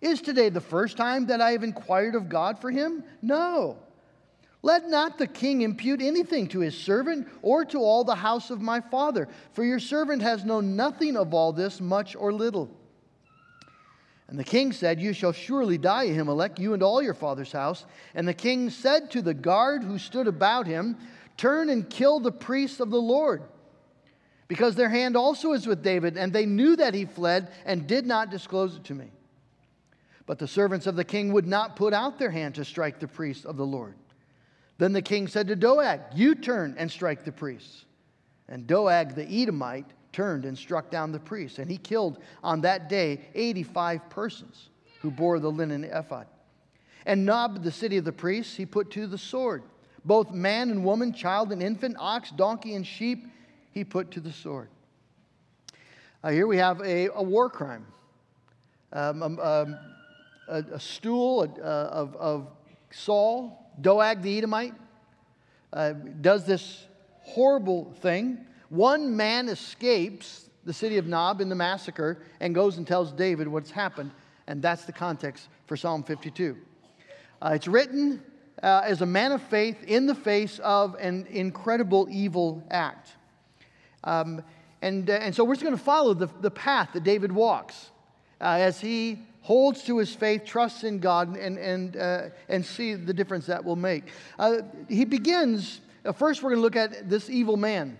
Is 0.00 0.20
today 0.20 0.48
the 0.48 0.60
first 0.60 0.96
time 0.96 1.26
that 1.26 1.40
I 1.40 1.52
have 1.52 1.64
inquired 1.64 2.14
of 2.14 2.28
God 2.28 2.60
for 2.60 2.70
him? 2.70 3.04
No. 3.20 3.78
Let 4.62 4.88
not 4.88 5.18
the 5.18 5.26
king 5.26 5.62
impute 5.62 6.02
anything 6.02 6.48
to 6.48 6.60
his 6.60 6.76
servant 6.76 7.28
or 7.42 7.64
to 7.66 7.78
all 7.78 8.04
the 8.04 8.14
house 8.14 8.50
of 8.50 8.60
my 8.60 8.80
father, 8.80 9.28
for 9.52 9.64
your 9.64 9.78
servant 9.78 10.22
has 10.22 10.44
known 10.44 10.76
nothing 10.76 11.16
of 11.16 11.32
all 11.32 11.52
this, 11.52 11.80
much 11.80 12.16
or 12.16 12.32
little. 12.32 12.70
And 14.28 14.38
the 14.38 14.44
king 14.44 14.72
said, 14.72 15.00
You 15.00 15.12
shall 15.12 15.32
surely 15.32 15.78
die, 15.78 16.08
Ahimelech, 16.08 16.58
you 16.58 16.74
and 16.74 16.82
all 16.82 17.00
your 17.00 17.14
father's 17.14 17.52
house. 17.52 17.86
And 18.14 18.26
the 18.26 18.34
king 18.34 18.68
said 18.68 19.10
to 19.12 19.22
the 19.22 19.32
guard 19.32 19.82
who 19.82 19.96
stood 19.96 20.26
about 20.26 20.66
him, 20.66 20.96
Turn 21.36 21.70
and 21.70 21.88
kill 21.88 22.18
the 22.18 22.32
priests 22.32 22.80
of 22.80 22.90
the 22.90 23.00
Lord, 23.00 23.42
because 24.48 24.74
their 24.74 24.88
hand 24.88 25.16
also 25.16 25.52
is 25.52 25.66
with 25.66 25.84
David, 25.84 26.18
and 26.18 26.32
they 26.32 26.46
knew 26.46 26.74
that 26.76 26.94
he 26.94 27.04
fled 27.04 27.52
and 27.64 27.86
did 27.86 28.06
not 28.06 28.28
disclose 28.28 28.76
it 28.76 28.84
to 28.84 28.94
me. 28.94 29.12
But 30.28 30.38
the 30.38 30.46
servants 30.46 30.86
of 30.86 30.94
the 30.94 31.04
king 31.04 31.32
would 31.32 31.46
not 31.46 31.74
put 31.74 31.94
out 31.94 32.18
their 32.18 32.30
hand 32.30 32.56
to 32.56 32.64
strike 32.64 33.00
the 33.00 33.08
priests 33.08 33.46
of 33.46 33.56
the 33.56 33.64
Lord. 33.64 33.94
Then 34.76 34.92
the 34.92 35.00
king 35.00 35.26
said 35.26 35.48
to 35.48 35.56
Doeg, 35.56 36.00
You 36.14 36.34
turn 36.34 36.74
and 36.76 36.90
strike 36.90 37.24
the 37.24 37.32
priests. 37.32 37.86
And 38.46 38.66
Doeg 38.66 39.14
the 39.14 39.26
Edomite 39.26 39.86
turned 40.12 40.44
and 40.44 40.56
struck 40.56 40.90
down 40.90 41.12
the 41.12 41.18
priests. 41.18 41.58
And 41.58 41.70
he 41.70 41.78
killed 41.78 42.18
on 42.44 42.60
that 42.60 42.90
day 42.90 43.22
85 43.34 44.10
persons 44.10 44.68
who 45.00 45.10
bore 45.10 45.38
the 45.38 45.50
linen 45.50 45.84
ephod. 45.84 46.26
And 47.06 47.24
Nob, 47.24 47.62
the 47.62 47.72
city 47.72 47.96
of 47.96 48.04
the 48.04 48.12
priests, 48.12 48.54
he 48.54 48.66
put 48.66 48.90
to 48.90 49.06
the 49.06 49.16
sword. 49.16 49.62
Both 50.04 50.30
man 50.30 50.70
and 50.70 50.84
woman, 50.84 51.14
child 51.14 51.52
and 51.52 51.62
infant, 51.62 51.96
ox, 51.98 52.32
donkey, 52.32 52.74
and 52.74 52.86
sheep, 52.86 53.24
he 53.70 53.82
put 53.82 54.10
to 54.10 54.20
the 54.20 54.32
sword. 54.32 54.68
Uh, 56.22 56.32
here 56.32 56.46
we 56.46 56.58
have 56.58 56.82
a, 56.82 57.06
a 57.14 57.22
war 57.22 57.48
crime. 57.48 57.86
Um, 58.92 59.22
um, 59.22 59.40
um 59.40 59.78
a, 60.48 60.64
a, 60.72 60.80
stool 60.80 61.42
of, 61.42 62.16
of 62.16 62.48
Saul, 62.90 63.70
Doeg 63.80 64.22
the 64.22 64.38
Edomite, 64.38 64.74
uh, 65.72 65.92
does 66.20 66.44
this 66.46 66.86
horrible 67.20 67.92
thing. 68.00 68.38
One 68.70 69.16
man 69.16 69.48
escapes 69.48 70.48
the 70.64 70.72
city 70.72 70.98
of 70.98 71.06
Nob 71.06 71.40
in 71.40 71.48
the 71.48 71.54
massacre 71.54 72.18
and 72.40 72.54
goes 72.54 72.76
and 72.76 72.86
tells 72.86 73.12
David 73.12 73.48
what's 73.48 73.70
happened, 73.70 74.10
and 74.46 74.62
that's 74.62 74.84
the 74.84 74.92
context 74.92 75.48
for 75.66 75.76
Psalm 75.76 76.02
52. 76.02 76.56
Uh, 77.40 77.52
it's 77.54 77.68
written 77.68 78.22
uh, 78.62 78.82
as 78.84 79.02
a 79.02 79.06
man 79.06 79.32
of 79.32 79.42
faith 79.42 79.82
in 79.84 80.06
the 80.06 80.14
face 80.14 80.58
of 80.60 80.94
an 80.96 81.26
incredible 81.30 82.08
evil 82.10 82.62
act. 82.70 83.10
Um, 84.04 84.42
and, 84.82 85.08
uh, 85.08 85.14
and 85.14 85.34
so 85.34 85.44
we're 85.44 85.54
just 85.54 85.64
going 85.64 85.76
to 85.76 85.82
follow 85.82 86.14
the, 86.14 86.28
the 86.40 86.50
path 86.50 86.90
that 86.94 87.04
David 87.04 87.32
walks 87.32 87.90
uh, 88.40 88.56
as 88.58 88.80
he 88.80 89.18
holds 89.48 89.82
to 89.82 89.96
his 89.96 90.14
faith, 90.14 90.44
trusts 90.44 90.84
in 90.84 90.98
God, 90.98 91.34
and, 91.34 91.56
and, 91.56 91.96
uh, 91.96 92.24
and 92.50 92.62
see 92.62 92.92
the 92.92 93.14
difference 93.14 93.46
that 93.46 93.64
will 93.64 93.76
make. 93.76 94.04
Uh, 94.38 94.58
he 94.90 95.06
begins, 95.06 95.80
first, 96.16 96.42
we're 96.42 96.50
going 96.50 96.58
to 96.58 96.62
look 96.62 96.76
at 96.76 97.08
this 97.08 97.30
evil 97.30 97.56
man. 97.56 97.98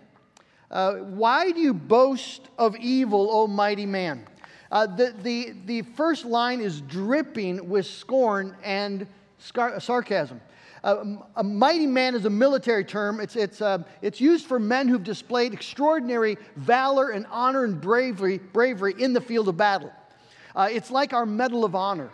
Uh, 0.71 0.97
why 0.97 1.51
do 1.51 1.59
you 1.59 1.73
boast 1.73 2.43
of 2.59 2.77
evil, 2.77 3.31
O 3.33 3.47
mighty 3.47 3.87
man? 3.87 4.27
Uh, 4.71 4.87
the, 4.89 5.15
the, 5.23 5.55
the 5.65 5.81
first 5.97 6.27
line 6.27 6.61
is 6.61 6.83
dripping 6.83 7.67
with 7.67 7.87
scorn 7.87 8.55
and 8.63 9.07
scar- 9.39 9.81
sarcasm. 9.81 10.43
Uh, 10.85 11.17
a 11.37 11.43
mighty 11.43 11.87
man 11.87 12.15
is 12.15 12.27
a 12.27 12.31
military 12.31 12.85
term. 12.85 13.21
It's, 13.21 13.37
it's, 13.37 13.63
uh, 13.63 13.85
it's 14.03 14.21
used 14.21 14.45
for 14.45 14.59
men 14.59 14.87
who've 14.87 15.03
displayed 15.03 15.55
extraordinary 15.55 16.37
valor 16.57 17.09
and 17.09 17.25
honor 17.31 17.65
and 17.65 17.81
bravery, 17.81 18.37
bravery 18.37 18.95
in 18.99 19.15
the 19.15 19.21
field 19.23 19.49
of 19.49 19.57
battle. 19.57 19.91
Uh, 20.59 20.69
it's 20.73 20.91
like 20.91 21.13
our 21.13 21.25
Medal 21.25 21.65
of 21.65 21.77
Honor 21.77 22.11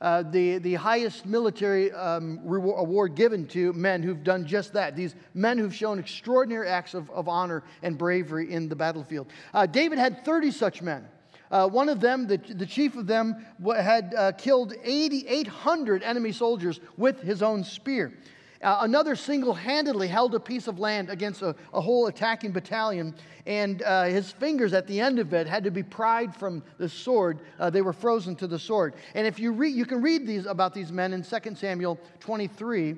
uh, 0.00 0.22
the, 0.22 0.58
the 0.58 0.74
highest 0.74 1.26
military 1.26 1.90
um, 1.92 2.38
reward, 2.44 2.78
award 2.78 3.14
given 3.14 3.46
to 3.48 3.72
men 3.72 4.02
who've 4.02 4.22
done 4.22 4.46
just 4.46 4.72
that. 4.74 4.94
These 4.94 5.14
men 5.34 5.58
who've 5.58 5.74
shown 5.74 5.98
extraordinary 5.98 6.68
acts 6.68 6.94
of, 6.94 7.10
of 7.10 7.26
honor 7.26 7.64
and 7.82 7.98
bravery 7.98 8.52
in 8.52 8.68
the 8.68 8.76
battlefield. 8.76 9.28
Uh, 9.52 9.66
David 9.66 9.98
had 9.98 10.24
30 10.24 10.50
such 10.52 10.82
men. 10.82 11.08
Uh, 11.50 11.66
one 11.66 11.88
of 11.88 12.00
them, 12.00 12.26
the, 12.26 12.36
the 12.36 12.66
chief 12.66 12.94
of 12.96 13.06
them, 13.06 13.44
had 13.74 14.14
uh, 14.16 14.32
killed 14.32 14.74
800 14.84 16.02
enemy 16.02 16.32
soldiers 16.32 16.78
with 16.98 17.20
his 17.22 17.42
own 17.42 17.64
spear. 17.64 18.12
Uh, 18.60 18.78
another 18.80 19.14
single 19.14 19.54
handedly 19.54 20.08
held 20.08 20.34
a 20.34 20.40
piece 20.40 20.66
of 20.66 20.80
land 20.80 21.10
against 21.10 21.42
a, 21.42 21.54
a 21.72 21.80
whole 21.80 22.08
attacking 22.08 22.50
battalion, 22.50 23.14
and 23.46 23.82
uh, 23.82 24.04
his 24.04 24.32
fingers 24.32 24.72
at 24.72 24.86
the 24.88 25.00
end 25.00 25.20
of 25.20 25.32
it 25.32 25.46
had 25.46 25.62
to 25.62 25.70
be 25.70 25.82
pried 25.82 26.34
from 26.34 26.62
the 26.76 26.88
sword. 26.88 27.38
Uh, 27.60 27.70
they 27.70 27.82
were 27.82 27.92
frozen 27.92 28.34
to 28.34 28.48
the 28.48 28.58
sword. 28.58 28.94
And 29.14 29.28
if 29.28 29.38
you 29.38 29.52
read, 29.52 29.76
you 29.76 29.86
can 29.86 30.02
read 30.02 30.26
these 30.26 30.46
about 30.46 30.74
these 30.74 30.90
men 30.90 31.12
in 31.12 31.22
2 31.22 31.54
Samuel 31.54 32.00
23. 32.18 32.96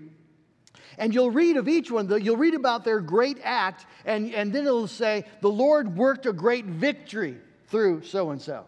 And 0.97 1.15
you'll 1.15 1.31
read 1.31 1.57
of 1.57 1.69
each 1.69 1.91
one, 1.91 2.11
you'll 2.23 2.37
read 2.39 2.55
about 2.55 2.85
their 2.85 3.01
great 3.01 3.39
act, 3.45 3.85
and, 4.07 4.33
and 4.35 4.53
then 4.53 4.67
it'll 4.67 4.87
say, 4.87 5.25
The 5.43 5.49
Lord 5.49 5.95
worked 5.95 6.25
a 6.25 6.33
great 6.33 6.65
victory 6.65 7.37
through 7.67 8.03
so 8.05 8.31
and 8.31 8.41
so. 8.41 8.65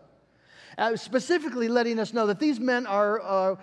Specifically, 0.95 1.69
letting 1.69 1.99
us 1.99 2.13
know 2.13 2.27
that 2.27 2.39
these 2.39 2.61
men 2.61 2.87
are 2.87 3.59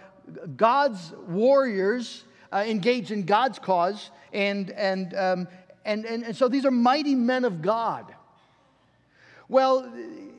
God's 0.56 1.14
warriors 1.28 2.24
uh, 2.52 2.64
engaged 2.68 3.12
in 3.12 3.24
God's 3.24 3.60
cause, 3.60 4.12
and, 4.34 4.72
and, 4.72 5.14
um, 5.16 5.48
and, 5.86 6.06
and, 6.06 6.24
and 6.24 6.36
so 6.36 6.48
these 6.48 6.66
are 6.66 6.72
mighty 6.72 7.16
men 7.16 7.46
of 7.46 7.62
God. 7.62 8.14
Well, 9.48 9.92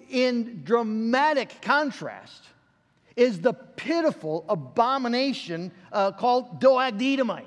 in 0.08 0.62
dramatic 0.64 1.60
contrast 1.62 2.44
is 3.16 3.40
the 3.40 3.52
pitiful 3.52 4.44
abomination 4.48 5.72
uh, 5.92 6.12
called 6.12 6.60
the 6.60 6.70
Edomite. 6.70 7.46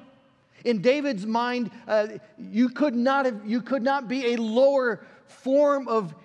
In 0.66 0.82
David's 0.82 1.26
mind, 1.26 1.72
uh, 1.88 2.08
you, 2.38 2.70
could 2.70 2.96
not 2.96 3.26
have, 3.26 3.42
you 3.46 3.62
could 3.62 3.84
not 3.84 4.08
be 4.08 4.34
a 4.34 4.38
lower 4.38 5.06
form 5.28 5.88
of 5.88 6.16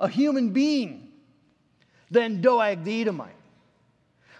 a 0.00 0.08
human 0.08 0.50
being 0.50 1.08
than 2.10 2.40
Doeg 2.40 2.84
the 2.84 3.00
Edomite 3.00 3.34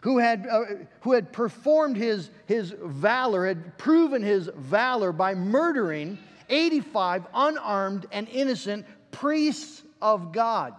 who 0.05 0.19
had, 0.19 0.47
uh, 0.47 0.65
who 1.01 1.13
had 1.13 1.33
performed 1.33 1.97
his, 1.97 2.29
his 2.45 2.75
valor, 2.79 3.47
had 3.47 3.79
proven 3.79 4.23
his 4.23 4.51
valor 4.55 5.13
by 5.13 5.35
murdering 5.35 6.19
85 6.51 7.27
unarmed 7.33 8.05
and 8.13 8.29
innocent 8.29 8.85
priests 9.11 9.83
of 10.03 10.31
God. 10.31 10.75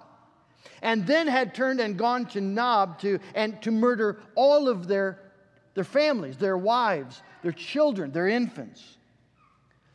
And 0.84 1.08
then 1.08 1.26
had 1.26 1.56
turned 1.56 1.80
and 1.80 1.98
gone 1.98 2.28
to 2.28 2.42
Nob 2.42 3.00
to, 3.00 3.18
and 3.34 3.60
to 3.64 3.72
murder 3.72 4.20
all 4.36 4.70
of 4.70 4.88
their, 4.88 5.18
their 5.74 5.84
families, 5.84 6.38
their 6.38 6.56
wives, 6.56 7.24
their 7.42 7.52
children, 7.52 8.12
their 8.12 8.28
infants. 8.28 8.98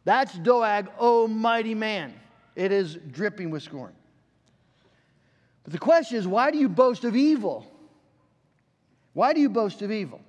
That's 0.05 0.35
Doeg, 0.35 0.89
oh 0.99 1.29
mighty 1.29 1.77
man. 1.77 2.15
It 2.57 2.73
is 2.73 2.99
dripping 3.13 3.51
with 3.51 3.63
scorn. 3.63 3.93
But 5.63 5.73
the 5.73 5.79
question 5.79 6.19
is 6.19 6.27
why 6.27 6.51
do 6.51 6.59
you 6.59 6.69
boast 6.69 7.05
of 7.05 7.15
evil? 7.15 7.71
Why 9.13 9.33
do 9.33 9.41
you 9.41 9.49
boast 9.49 9.83
of 9.83 9.91
evil? 9.91 10.21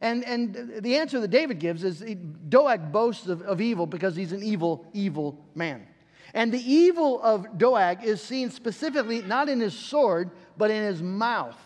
And, 0.00 0.24
and 0.24 0.82
the 0.82 0.96
answer 0.96 1.20
that 1.20 1.28
David 1.28 1.58
gives 1.58 1.84
is 1.84 2.02
Doeg 2.48 2.90
boasts 2.90 3.26
of, 3.26 3.42
of 3.42 3.60
evil 3.60 3.86
because 3.86 4.16
he's 4.16 4.32
an 4.32 4.42
evil, 4.42 4.86
evil 4.92 5.38
man. 5.54 5.86
And 6.32 6.52
the 6.52 6.72
evil 6.72 7.20
of 7.22 7.58
Doeg 7.58 8.04
is 8.04 8.22
seen 8.22 8.50
specifically 8.50 9.20
not 9.22 9.48
in 9.48 9.60
his 9.60 9.74
sword, 9.74 10.30
but 10.56 10.70
in 10.70 10.82
his 10.84 11.02
mouth. 11.02 11.58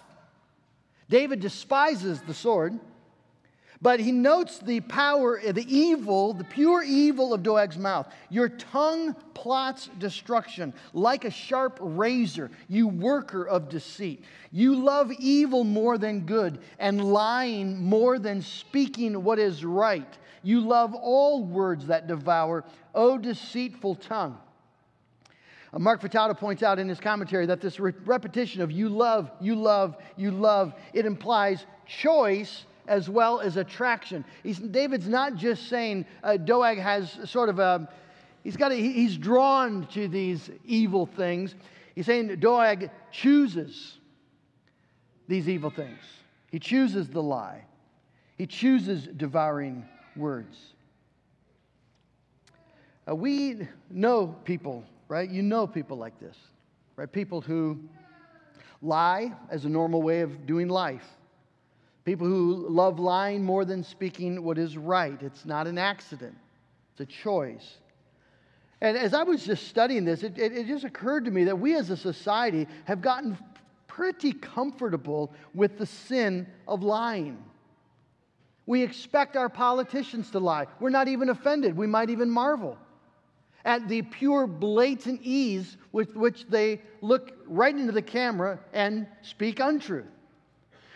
David 1.09 1.41
despises 1.41 2.23
the 2.23 2.35
sword 2.35 2.81
but 3.85 4.01
he 4.01 4.13
notes 4.13 4.61
the 4.61 4.81
power, 4.81 5.39
the 5.53 5.67
evil, 5.69 6.33
the 6.33 6.43
pure 6.43 6.83
evil 6.83 7.35
of 7.35 7.43
Doeg's 7.43 7.77
mouth. 7.77 8.11
Your 8.31 8.49
tongue 8.49 9.15
plots 9.35 9.91
destruction 9.99 10.73
like 10.95 11.27
a 11.27 11.31
sharp 11.31 11.77
razor, 11.83 12.51
you 12.67 12.89
worker 12.89 13.47
of 13.47 13.69
deceit. 13.69 14.25
You 14.51 14.75
love 14.75 15.13
evil 15.19 15.65
more 15.65 15.99
than 15.99 16.21
good, 16.21 16.61
and 16.79 17.13
lying 17.13 17.79
more 17.85 18.19
than 18.19 18.41
speaking 18.41 19.23
what 19.23 19.39
is 19.39 19.67
right. 19.67 20.17
You 20.43 20.63
love 20.63 20.95
all 20.95 21.45
words 21.45 21.89
that 21.89 22.07
devour, 22.07 22.65
O 22.95 23.19
deceitful 23.19 23.97
tongue. 23.97 24.39
Uh, 25.75 25.79
Mark 25.79 26.01
Futato 26.01 26.35
points 26.35 26.63
out 26.63 26.79
in 26.79 26.89
his 26.89 27.01
commentary 27.01 27.45
that 27.45 27.61
this 27.61 27.79
re- 27.79 27.93
repetition 28.07 28.63
of 28.63 28.73
you 28.73 28.89
love, 28.89 29.31
you 29.43 29.55
love, 29.55 29.99
you 30.17 30.31
love, 30.31 30.73
it 30.95 31.05
implies 31.05 31.67
choice 31.87 32.65
as 32.87 33.09
well 33.09 33.41
as 33.41 33.57
attraction. 33.57 34.25
He's, 34.43 34.59
David's 34.59 35.09
not 35.09 35.37
just 35.37 35.69
saying 35.69 36.07
uh, 36.23 36.37
Doeg 36.37 36.79
has 36.79 37.19
sort 37.25 37.49
of 37.49 37.59
a, 37.59 37.89
he's, 38.43 38.57
got 38.57 38.73
a, 38.73 38.75
he's 38.75 39.17
drawn 39.17 39.87
to 39.89 40.09
these 40.09 40.51
evil 40.65 41.07
things. 41.07 41.55
He's 41.95 42.07
saying 42.07 42.37
Doeg 42.37 42.91
chooses 43.11 43.99
these 45.29 45.49
evil 45.49 45.71
things. 45.71 46.01
He 46.51 46.59
chooses 46.59 47.09
the 47.09 47.23
lie. 47.23 47.65
He 48.37 48.47
chooses 48.47 49.09
devouring 49.17 49.85
words. 50.17 50.57
Uh, 53.09 53.15
we 53.15 53.69
know 53.91 54.29
people, 54.45 54.85
right? 55.09 55.29
You 55.29 55.43
know 55.43 55.67
people 55.67 55.97
like 55.97 56.19
this, 56.19 56.37
right? 56.97 57.11
People 57.11 57.41
who 57.41 57.79
lie 58.83 59.33
as 59.51 59.65
a 59.65 59.69
normal 59.69 60.03
way 60.03 60.21
of 60.21 60.47
doing 60.47 60.69
life. 60.69 61.05
People 62.05 62.27
who 62.27 62.69
love 62.69 62.99
lying 62.99 63.43
more 63.43 63.65
than 63.65 63.83
speaking 63.83 64.43
what 64.43 64.59
is 64.59 64.77
right. 64.77 65.21
It's 65.23 65.47
not 65.47 65.67
an 65.67 65.79
accident, 65.79 66.37
it's 66.93 67.01
a 67.01 67.07
choice. 67.07 67.79
And 68.81 68.99
as 68.99 69.15
I 69.15 69.23
was 69.23 69.45
just 69.45 69.69
studying 69.69 70.05
this, 70.05 70.23
it, 70.23 70.37
it, 70.37 70.53
it 70.53 70.67
just 70.67 70.85
occurred 70.85 71.25
to 71.25 71.31
me 71.31 71.45
that 71.45 71.59
we 71.59 71.75
as 71.75 71.89
a 71.89 71.97
society 71.97 72.67
have 72.85 73.01
gotten 73.01 73.39
pretty 73.87 74.33
comfortable 74.33 75.33
with 75.55 75.79
the 75.79 75.87
sin 75.87 76.47
of 76.69 76.83
lying. 76.83 77.43
We 78.67 78.83
expect 78.83 79.37
our 79.37 79.49
politicians 79.49 80.31
to 80.33 80.39
lie. 80.39 80.67
We're 80.81 80.91
not 80.91 81.09
even 81.09 81.31
offended. 81.31 81.77
We 81.77 81.87
might 81.87 82.11
even 82.11 82.31
marvel 82.31 82.77
at 83.65 83.89
the 83.89 84.03
pure, 84.03 84.47
blatant 84.47 85.21
ease 85.23 85.77
with 85.93 86.17
which 86.17 86.47
they 86.49 86.83
look 87.01 87.33
right 87.47 87.75
into 87.75 87.93
the 87.93 88.03
camera 88.03 88.59
and 88.73 89.07
speak 89.23 89.61
untruth. 89.61 90.05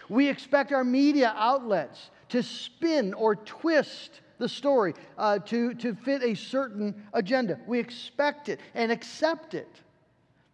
We 0.08 0.28
expect 0.28 0.72
our 0.72 0.84
media 0.84 1.34
outlets 1.36 2.10
to 2.30 2.42
spin 2.42 3.14
or 3.14 3.36
twist 3.36 4.20
the 4.38 4.48
story 4.48 4.94
uh, 5.16 5.38
to, 5.40 5.74
to 5.74 5.94
fit 5.94 6.22
a 6.22 6.34
certain 6.34 7.02
agenda. 7.12 7.58
We 7.66 7.78
expect 7.78 8.48
it 8.48 8.60
and 8.74 8.92
accept 8.92 9.54
it. 9.54 9.68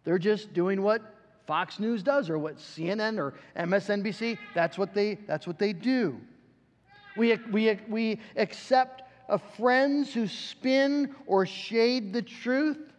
They're 0.03 0.17
just 0.17 0.53
doing 0.53 0.81
what 0.81 1.01
Fox 1.45 1.79
News 1.79 2.01
does 2.01 2.29
or 2.29 2.39
what 2.39 2.57
CNN 2.57 3.19
or 3.19 3.35
MSNBC, 3.55 4.37
that's 4.53 4.77
what 4.77 4.93
they, 4.93 5.15
that's 5.27 5.45
what 5.45 5.59
they 5.59 5.73
do. 5.73 6.19
We, 7.15 7.35
we, 7.51 7.77
we 7.87 8.19
accept 8.35 9.03
friends 9.57 10.13
who 10.13 10.27
spin 10.27 11.15
or 11.27 11.45
shade 11.45 12.13
the 12.13 12.21
truth. 12.21 12.93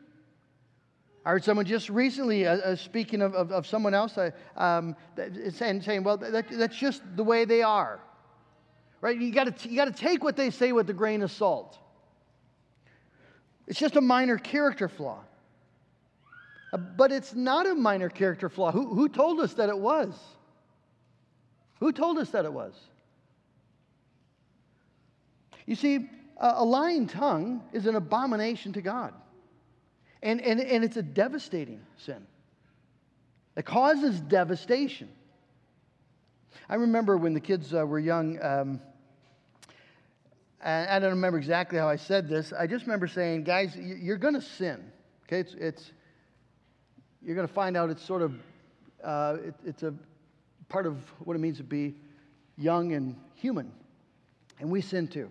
I 1.26 1.30
heard 1.30 1.42
someone 1.42 1.66
just 1.66 1.90
recently 1.90 2.46
uh, 2.46 2.56
uh, 2.58 2.76
speaking 2.76 3.20
of, 3.20 3.34
of, 3.34 3.50
of, 3.50 3.66
someone 3.66 3.94
else 3.94 4.16
uh, 4.16 4.30
um, 4.56 4.94
saying, 5.50 5.82
saying, 5.82 6.04
well, 6.04 6.16
that, 6.18 6.46
that's 6.48 6.76
just 6.76 7.02
the 7.16 7.24
way 7.24 7.44
they 7.44 7.62
are. 7.62 7.98
Right? 9.00 9.20
You 9.20 9.32
got 9.32 9.66
you 9.66 9.84
to 9.84 9.90
take 9.90 10.22
what 10.22 10.36
they 10.36 10.50
say 10.50 10.70
with 10.70 10.88
a 10.88 10.92
grain 10.92 11.22
of 11.22 11.32
salt. 11.32 11.78
It's 13.66 13.78
just 13.78 13.96
a 13.96 14.00
minor 14.00 14.38
character 14.38 14.88
flaw. 14.88 15.18
Uh, 16.72 16.76
but 16.76 17.10
it's 17.10 17.34
not 17.34 17.66
a 17.66 17.74
minor 17.74 18.08
character 18.08 18.48
flaw. 18.48 18.70
Who, 18.70 18.94
who 18.94 19.08
told 19.08 19.40
us 19.40 19.54
that 19.54 19.68
it 19.68 19.78
was? 19.78 20.14
Who 21.80 21.90
told 21.90 22.18
us 22.18 22.30
that 22.30 22.44
it 22.44 22.52
was? 22.52 22.74
You 25.66 25.74
see, 25.74 26.08
a 26.36 26.64
lying 26.64 27.08
tongue 27.08 27.64
is 27.72 27.86
an 27.86 27.96
abomination 27.96 28.72
to 28.74 28.80
God. 28.80 29.12
And, 30.22 30.40
and, 30.40 30.60
and 30.60 30.84
it's 30.84 30.96
a 30.96 31.02
devastating 31.02 31.80
sin. 31.98 32.26
It 33.56 33.64
causes 33.64 34.20
devastation. 34.20 35.08
I 36.68 36.76
remember 36.76 37.16
when 37.16 37.32
the 37.32 37.40
kids 37.40 37.72
uh, 37.72 37.86
were 37.86 37.98
young, 37.98 38.42
um, 38.42 38.80
I 40.62 40.98
don't 40.98 41.10
remember 41.10 41.38
exactly 41.38 41.78
how 41.78 41.88
I 41.88 41.96
said 41.96 42.28
this. 42.28 42.52
I 42.52 42.66
just 42.66 42.86
remember 42.86 43.06
saying, 43.06 43.44
guys, 43.44 43.76
you're 43.76 44.16
going 44.16 44.34
to 44.34 44.40
sin. 44.40 44.90
Okay, 45.24 45.40
it's, 45.40 45.54
it's 45.54 45.92
you're 47.22 47.36
going 47.36 47.46
to 47.46 47.52
find 47.52 47.76
out 47.76 47.90
it's 47.90 48.02
sort 48.02 48.22
of 48.22 48.34
uh, 49.04 49.36
it, 49.44 49.54
it's 49.64 49.82
a 49.84 49.94
part 50.68 50.86
of 50.86 50.96
what 51.20 51.36
it 51.36 51.38
means 51.38 51.58
to 51.58 51.64
be 51.64 51.94
young 52.56 52.94
and 52.94 53.16
human, 53.34 53.70
and 54.58 54.70
we 54.70 54.80
sin 54.80 55.06
too. 55.06 55.30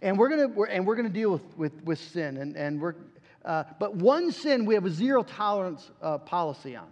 And 0.00 0.18
we're 0.18 0.28
going 0.30 0.54
to 0.54 0.62
and 0.64 0.86
we're 0.86 0.96
going 0.96 1.08
to 1.08 1.12
deal 1.12 1.30
with, 1.30 1.42
with, 1.58 1.84
with 1.84 1.98
sin, 1.98 2.38
and, 2.38 2.56
and 2.56 2.80
we're 2.80 2.94
uh, 3.44 3.64
but 3.78 3.96
one 3.96 4.32
sin 4.32 4.66
we 4.66 4.74
have 4.74 4.84
a 4.84 4.90
zero 4.90 5.22
tolerance 5.22 5.90
uh, 6.02 6.18
policy 6.18 6.76
on, 6.76 6.88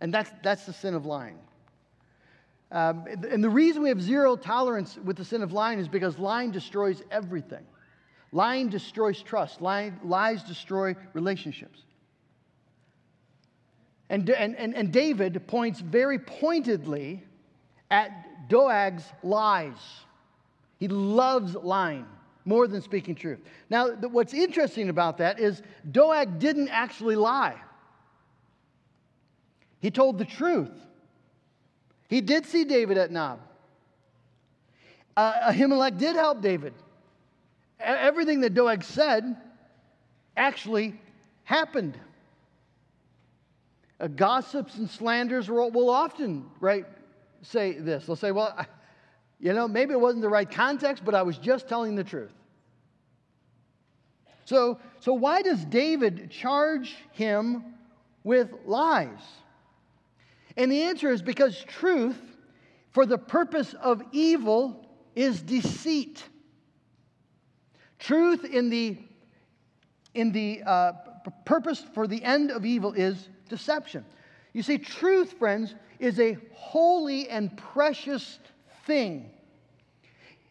and 0.00 0.12
that's 0.12 0.30
that's 0.42 0.66
the 0.66 0.72
sin 0.72 0.94
of 0.94 1.06
lying. 1.06 1.38
Um, 2.72 3.04
and 3.30 3.42
the 3.42 3.50
reason 3.50 3.82
we 3.82 3.88
have 3.90 4.02
zero 4.02 4.34
tolerance 4.34 4.98
with 5.04 5.16
the 5.16 5.24
sin 5.24 5.42
of 5.42 5.52
lying 5.52 5.78
is 5.78 5.86
because 5.86 6.18
lying 6.18 6.50
destroys 6.50 7.02
everything. 7.10 7.64
Lying 8.32 8.68
destroys 8.68 9.22
trust. 9.22 9.62
Lying, 9.62 9.98
lies 10.02 10.42
destroy 10.42 10.96
relationships. 11.12 11.80
And, 14.08 14.28
and, 14.30 14.56
and, 14.56 14.74
and 14.74 14.92
David 14.92 15.46
points 15.46 15.80
very 15.80 16.18
pointedly 16.18 17.22
at 17.90 18.48
Doeg's 18.48 19.04
lies. 19.22 19.78
He 20.78 20.88
loves 20.88 21.54
lying 21.54 22.06
more 22.46 22.68
than 22.68 22.80
speaking 22.80 23.14
truth. 23.14 23.40
Now, 23.68 23.90
what's 23.90 24.32
interesting 24.32 24.88
about 24.88 25.18
that 25.18 25.38
is 25.40 25.62
Doeg 25.90 26.38
didn't 26.38 26.68
actually 26.68 27.16
lie, 27.16 27.56
he 29.80 29.90
told 29.90 30.18
the 30.18 30.24
truth. 30.24 30.70
He 32.08 32.20
did 32.20 32.46
see 32.46 32.64
David 32.64 32.98
at 32.98 33.10
Nob. 33.10 33.40
Uh, 35.16 35.50
Ahimelech 35.50 35.98
did 35.98 36.14
help 36.14 36.40
David. 36.40 36.72
Everything 37.80 38.40
that 38.42 38.54
Doeg 38.54 38.84
said 38.84 39.36
actually 40.36 40.94
happened. 41.44 41.98
Uh, 43.98 44.06
gossips 44.08 44.76
and 44.76 44.88
slanders 44.88 45.50
will, 45.50 45.70
will 45.70 45.90
often 45.90 46.44
right 46.60 46.84
say 47.42 47.72
this. 47.72 48.06
They'll 48.06 48.14
say, 48.16 48.30
"Well, 48.30 48.54
I, 48.56 48.66
you 49.38 49.52
know, 49.52 49.68
maybe 49.68 49.92
it 49.92 50.00
wasn't 50.00 50.22
the 50.22 50.28
right 50.28 50.50
context, 50.50 51.04
but 51.04 51.14
I 51.14 51.22
was 51.22 51.38
just 51.38 51.68
telling 51.68 51.94
the 51.94 52.04
truth." 52.04 52.32
So, 54.46 54.78
so 55.00 55.12
why 55.12 55.42
does 55.42 55.64
David 55.64 56.30
charge 56.30 56.94
him 57.12 57.64
with 58.22 58.50
lies? 58.64 59.20
And 60.56 60.70
the 60.70 60.82
answer 60.82 61.10
is 61.10 61.20
because 61.20 61.62
truth, 61.64 62.18
for 62.92 63.04
the 63.04 63.18
purpose 63.18 63.74
of 63.74 64.02
evil, 64.12 64.86
is 65.14 65.42
deceit. 65.42 66.22
Truth 67.98 68.44
in 68.44 68.70
the 68.70 68.98
in 70.14 70.32
the 70.32 70.62
uh, 70.64 70.92
purpose 71.44 71.84
for 71.92 72.06
the 72.06 72.22
end 72.24 72.50
of 72.50 72.64
evil 72.64 72.92
is 72.94 73.28
deception. 73.48 74.04
You 74.54 74.62
see, 74.62 74.78
truth, 74.78 75.34
friends, 75.34 75.74
is 75.98 76.18
a 76.18 76.38
holy 76.54 77.28
and 77.28 77.54
precious 77.56 78.38
thing. 78.86 79.30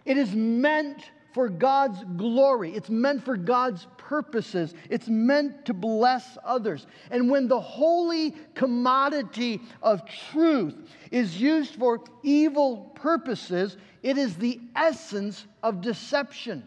It 0.05 0.17
is 0.17 0.35
meant 0.35 1.09
for 1.33 1.49
God's 1.49 2.01
glory, 2.15 2.73
it's 2.75 2.89
meant 2.89 3.25
for 3.25 3.35
God's 3.35 3.87
purposes, 3.97 4.73
it's 4.89 5.09
meant 5.09 5.65
to 5.65 5.73
bless 5.73 6.37
others. 6.45 6.87
And 7.11 7.29
when 7.29 7.49
the 7.49 7.59
holy 7.59 8.35
commodity 8.53 9.59
of 9.81 10.03
truth 10.31 10.75
is 11.11 11.41
used 11.41 11.75
for 11.75 12.01
evil 12.23 12.91
purposes, 12.95 13.75
it 14.01 14.17
is 14.17 14.37
the 14.37 14.61
essence 14.75 15.45
of 15.61 15.81
deception. 15.81 16.63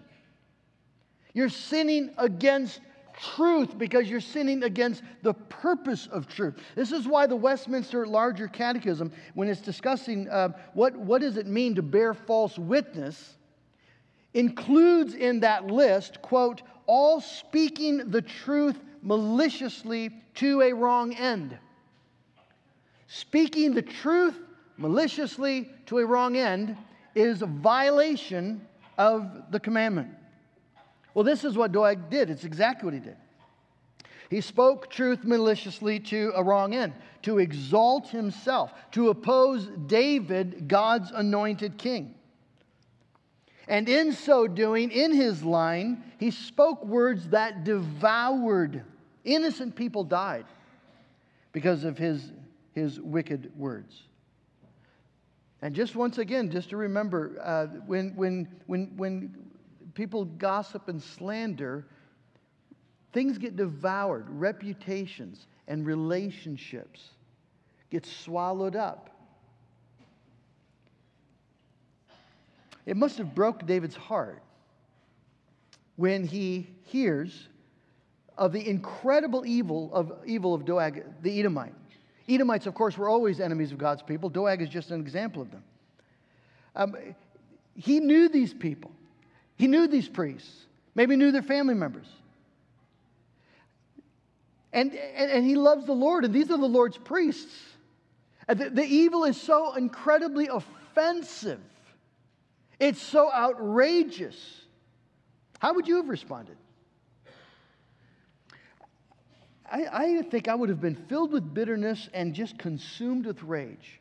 You're 1.33 1.49
sinning 1.49 2.11
against 2.19 2.81
truth 3.19 3.77
because 3.77 4.09
you're 4.09 4.21
sinning 4.21 4.63
against 4.63 5.03
the 5.23 5.35
purpose 5.35 6.07
of 6.11 6.29
truth. 6.29 6.55
This 6.75 6.93
is 6.93 7.07
why 7.07 7.27
the 7.27 7.37
Westminster 7.37 8.07
Larger 8.07 8.49
Catechism, 8.49 9.13
when 9.35 9.49
it's 9.49 9.61
discussing 9.61 10.29
uh, 10.29 10.51
what, 10.75 10.97
what 10.97 11.21
does 11.21 11.37
it 11.37 11.47
mean 11.47 11.75
to 11.75 11.83
bear 11.83 12.15
false 12.15 12.59
witness, 12.59 13.37
includes 14.35 15.15
in 15.15 15.41
that 15.41 15.67
list, 15.67 16.23
quote, 16.23 16.63
all 16.87 17.21
speaking 17.21 18.11
the 18.11 18.23
truth 18.23 18.79
maliciously 19.03 20.11
to 20.35 20.63
a 20.63 20.73
wrong 20.73 21.15
end. 21.15 21.57
Speaking 23.09 23.75
the 23.75 23.83
truth 23.83 24.39
maliciously 24.77 25.71
to 25.87 25.99
a 25.99 26.07
wrong 26.07 26.37
end 26.37 26.77
is 27.15 27.43
a 27.43 27.47
violation 27.47 28.67
of 28.97 29.51
the 29.51 29.59
commandment. 29.59 30.11
Well, 31.15 31.25
this 31.25 31.45
is 31.45 31.57
what 31.57 31.73
Doeg 31.73 32.11
did. 32.11 32.31
It's 32.31 32.45
exactly 32.45 32.87
what 32.87 32.95
he 32.95 33.01
did. 33.01 33.17
He 34.31 34.41
spoke 34.41 34.91
truth 34.91 35.25
maliciously 35.25 36.01
to 36.01 36.33
a 36.37 36.43
wrong 36.43 36.75
end, 36.75 36.93
to 37.23 37.39
exalt 37.39 38.09
himself, 38.09 38.73
to 38.93 39.09
oppose 39.09 39.67
David, 39.87 40.69
God's 40.69 41.11
anointed 41.11 41.79
king. 41.79 42.15
And 43.67 43.89
in 43.89 44.13
so 44.13 44.47
doing, 44.47 44.91
in 44.91 45.13
his 45.13 45.43
line, 45.43 46.03
he 46.19 46.31
spoke 46.31 46.85
words 46.85 47.29
that 47.31 47.65
devoured. 47.65 48.83
Innocent 49.25 49.77
people 49.77 50.05
died 50.05 50.47
because 51.53 51.85
of 51.85 51.99
his, 51.99 52.33
his 52.75 53.01
wicked 53.01 53.53
words. 53.57 54.03
And 55.61 55.75
just 55.75 55.97
once 55.97 56.19
again, 56.19 56.51
just 56.51 56.71
to 56.71 56.77
remember, 56.77 57.39
uh, 57.43 57.67
when, 57.87 58.15
when, 58.15 58.49
when, 58.67 58.93
when 58.97 59.35
people 59.99 60.25
gossip 60.25 60.87
and 60.87 61.03
slander, 61.03 61.85
things 63.13 63.37
get 63.37 63.57
devoured, 63.57 64.27
reputations 64.31 65.49
and 65.67 65.85
relationships 65.85 67.11
get 67.91 68.07
swallowed 68.07 68.77
up. 68.77 69.11
It 72.87 72.97
must 72.97 73.19
have 73.19 73.35
broke 73.35 73.67
David's 73.67 73.97
heart 73.97 74.41
when 75.97 76.25
he 76.25 76.69
hears 76.85 77.49
of 78.39 78.53
the 78.53 78.69
incredible 78.69 79.45
evil 79.45 79.93
of 79.93 80.13
evil 80.25 80.55
of 80.55 80.65
Doeg 80.65 81.03
the 81.23 81.41
Edomite. 81.41 81.75
Edomites, 82.29 82.67
of 82.67 82.75
course, 82.75 82.97
were 82.97 83.09
always 83.09 83.41
enemies 83.41 83.73
of 83.73 83.79
God's 83.79 84.03
people. 84.03 84.31
Doeg 84.31 84.63
is 84.63 84.69
just 84.69 84.93
an 84.93 85.01
example 85.01 85.43
of 85.43 85.51
them. 85.51 85.65
Um, 86.77 86.95
he 87.75 87.99
knew 87.99 88.29
these 88.29 88.55
people. 88.55 88.93
He 89.59 89.67
knew 89.67 89.89
these 89.89 90.09
priests, 90.09 90.67
maybe 90.95 91.17
knew 91.17 91.33
their 91.33 91.43
family 91.43 91.75
members. 91.75 92.07
And, 94.73 94.93
and, 94.95 95.31
and 95.31 95.45
he 95.45 95.57
loves 95.57 95.85
the 95.85 95.93
Lord, 95.93 96.25
and 96.25 96.33
these 96.33 96.51
are 96.51 96.59
the 96.59 96.67
Lord's 96.67 96.97
priests. 96.97 97.55
The, 98.47 98.71
the 98.71 98.85
evil 98.85 99.25
is 99.25 99.39
so 99.39 99.75
incredibly 99.75 100.47
offensive, 100.47 101.61
it's 102.79 103.03
so 103.03 103.31
outrageous. 103.33 104.37
How 105.59 105.75
would 105.75 105.89
you 105.89 105.97
have 105.97 106.09
responded? 106.09 106.57
I, 109.71 109.87
I, 109.93 110.23
think 110.23 110.47
I 110.47 110.55
would 110.55 110.69
have 110.69 110.81
been 110.81 110.95
filled 110.95 111.33
with 111.33 111.53
bitterness 111.53 112.09
and 112.15 112.33
just 112.33 112.57
consumed 112.59 113.27
with 113.27 113.43
rage. 113.43 114.01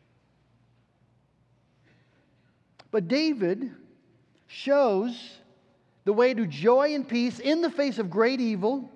But 2.92 3.08
David 3.08 3.72
shows 4.48 5.40
the 6.08 6.14
way 6.14 6.34
to 6.34 6.48
joy 6.48 6.96
and 6.96 7.06
peace 7.06 7.40
in 7.40 7.62
the 7.62 7.70
face 7.70 8.00
of 8.00 8.10
great 8.10 8.40
evil 8.40 8.90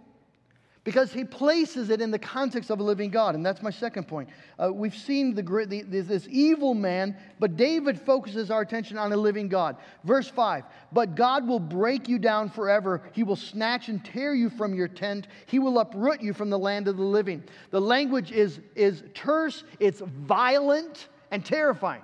because 0.86 1.12
he 1.12 1.26
places 1.26 1.90
it 1.90 2.00
in 2.00 2.10
the 2.10 2.18
context 2.18 2.70
of 2.70 2.80
a 2.80 2.84
living 2.84 3.10
God. 3.10 3.36
And 3.36 3.46
that's 3.46 3.62
my 3.62 3.70
second 3.70 4.08
point. 4.08 4.30
Uh, 4.58 4.72
we've 4.72 4.96
seen 4.96 5.36
the, 5.36 5.44
the, 5.44 5.82
this 5.82 6.26
evil 6.30 6.74
man, 6.74 7.18
but 7.38 7.58
David 7.58 8.00
focuses 8.00 8.50
our 8.50 8.62
attention 8.62 8.98
on 8.98 9.12
a 9.12 9.18
living 9.18 9.50
God. 9.50 9.76
Verse 10.06 10.30
5 10.30 10.64
But 10.94 11.16
God 11.16 11.46
will 11.46 11.60
break 11.60 12.08
you 12.08 12.18
down 12.18 12.50
forever. 12.50 13.02
He 13.12 13.24
will 13.24 13.36
snatch 13.36 13.90
and 13.90 14.06
tear 14.06 14.34
you 14.34 14.50
from 14.50 14.74
your 14.74 14.88
tent. 14.88 15.28
He 15.48 15.60
will 15.60 15.80
uproot 15.80 16.22
you 16.22 16.34
from 16.34 16.50
the 16.50 16.60
land 16.60 16.88
of 16.88 16.96
the 16.96 17.04
living. 17.04 17.44
The 17.72 17.82
language 17.82 18.32
is, 18.32 18.62
is 18.74 19.04
terse, 19.14 19.66
it's 19.82 20.00
violent, 20.00 21.10
and 21.30 21.44
terrifying. 21.44 22.04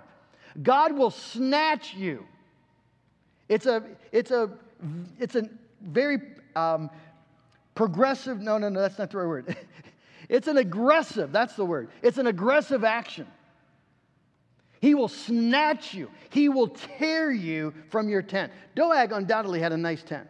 God 0.61 0.91
will 0.91 1.11
snatch 1.11 1.93
you. 1.93 2.25
It's 3.47 3.65
a, 3.65 3.81
it's 4.11 4.31
a, 4.31 4.51
it's 5.19 5.35
a 5.35 5.49
very 5.81 6.19
um, 6.55 6.89
progressive, 7.75 8.39
no, 8.39 8.57
no, 8.57 8.69
no, 8.69 8.81
that's 8.81 8.97
not 8.97 9.11
the 9.11 9.17
right 9.17 9.27
word. 9.27 9.57
it's 10.29 10.47
an 10.47 10.57
aggressive, 10.57 11.31
that's 11.31 11.55
the 11.55 11.65
word. 11.65 11.89
It's 12.01 12.17
an 12.17 12.27
aggressive 12.27 12.83
action. 12.83 13.27
He 14.79 14.93
will 14.93 15.07
snatch 15.07 15.93
you, 15.93 16.09
he 16.29 16.49
will 16.49 16.69
tear 16.69 17.31
you 17.31 17.73
from 17.89 18.09
your 18.09 18.21
tent. 18.21 18.51
Doeg 18.75 19.11
undoubtedly 19.11 19.59
had 19.59 19.71
a 19.71 19.77
nice 19.77 20.03
tent, 20.03 20.27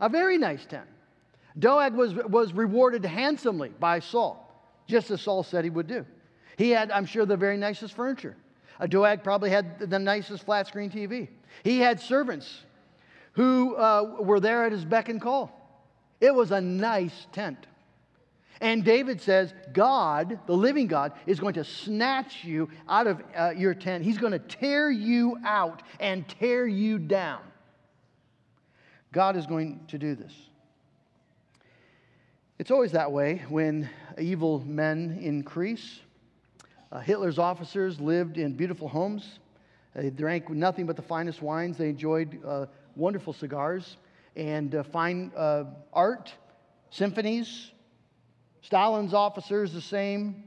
a 0.00 0.08
very 0.08 0.38
nice 0.38 0.64
tent. 0.66 0.86
Doeg 1.58 1.94
was, 1.94 2.14
was 2.14 2.52
rewarded 2.52 3.04
handsomely 3.04 3.68
by 3.78 4.00
Saul, 4.00 4.40
just 4.88 5.10
as 5.10 5.20
Saul 5.20 5.44
said 5.44 5.62
he 5.62 5.70
would 5.70 5.86
do. 5.86 6.04
He 6.56 6.70
had, 6.70 6.90
I'm 6.90 7.06
sure, 7.06 7.26
the 7.26 7.36
very 7.36 7.56
nicest 7.56 7.94
furniture. 7.94 8.36
Doeg 8.88 9.22
probably 9.22 9.50
had 9.50 9.78
the 9.78 9.98
nicest 9.98 10.44
flat 10.44 10.66
screen 10.66 10.90
TV. 10.90 11.28
He 11.62 11.78
had 11.78 12.00
servants 12.00 12.62
who 13.34 13.76
uh, 13.76 14.16
were 14.20 14.40
there 14.40 14.64
at 14.64 14.72
his 14.72 14.84
beck 14.84 15.08
and 15.08 15.20
call. 15.20 15.60
It 16.20 16.34
was 16.34 16.50
a 16.50 16.60
nice 16.60 17.26
tent. 17.32 17.66
And 18.60 18.84
David 18.84 19.20
says, 19.20 19.52
God, 19.72 20.38
the 20.46 20.56
living 20.56 20.86
God, 20.86 21.12
is 21.26 21.40
going 21.40 21.54
to 21.54 21.64
snatch 21.64 22.44
you 22.44 22.68
out 22.88 23.06
of 23.06 23.22
uh, 23.36 23.50
your 23.56 23.74
tent. 23.74 24.04
He's 24.04 24.18
going 24.18 24.32
to 24.32 24.38
tear 24.38 24.90
you 24.90 25.36
out 25.44 25.82
and 26.00 26.26
tear 26.28 26.66
you 26.66 26.98
down. 26.98 27.40
God 29.12 29.36
is 29.36 29.46
going 29.46 29.80
to 29.88 29.98
do 29.98 30.14
this. 30.14 30.32
It's 32.58 32.70
always 32.70 32.92
that 32.92 33.10
way 33.10 33.42
when 33.48 33.90
evil 34.18 34.60
men 34.60 35.18
increase. 35.20 36.00
Uh, 36.92 37.00
Hitler's 37.00 37.38
officers 37.38 38.00
lived 38.00 38.38
in 38.38 38.54
beautiful 38.54 38.88
homes. 38.88 39.40
They 39.94 40.10
drank 40.10 40.48
nothing 40.50 40.86
but 40.86 40.96
the 40.96 41.02
finest 41.02 41.42
wines. 41.42 41.76
They 41.76 41.88
enjoyed 41.88 42.40
uh, 42.44 42.66
wonderful 42.96 43.32
cigars 43.32 43.96
and 44.36 44.74
uh, 44.74 44.82
fine 44.82 45.32
uh, 45.36 45.64
art, 45.92 46.32
symphonies. 46.90 47.70
Stalin's 48.62 49.14
officers, 49.14 49.72
the 49.72 49.80
same. 49.80 50.44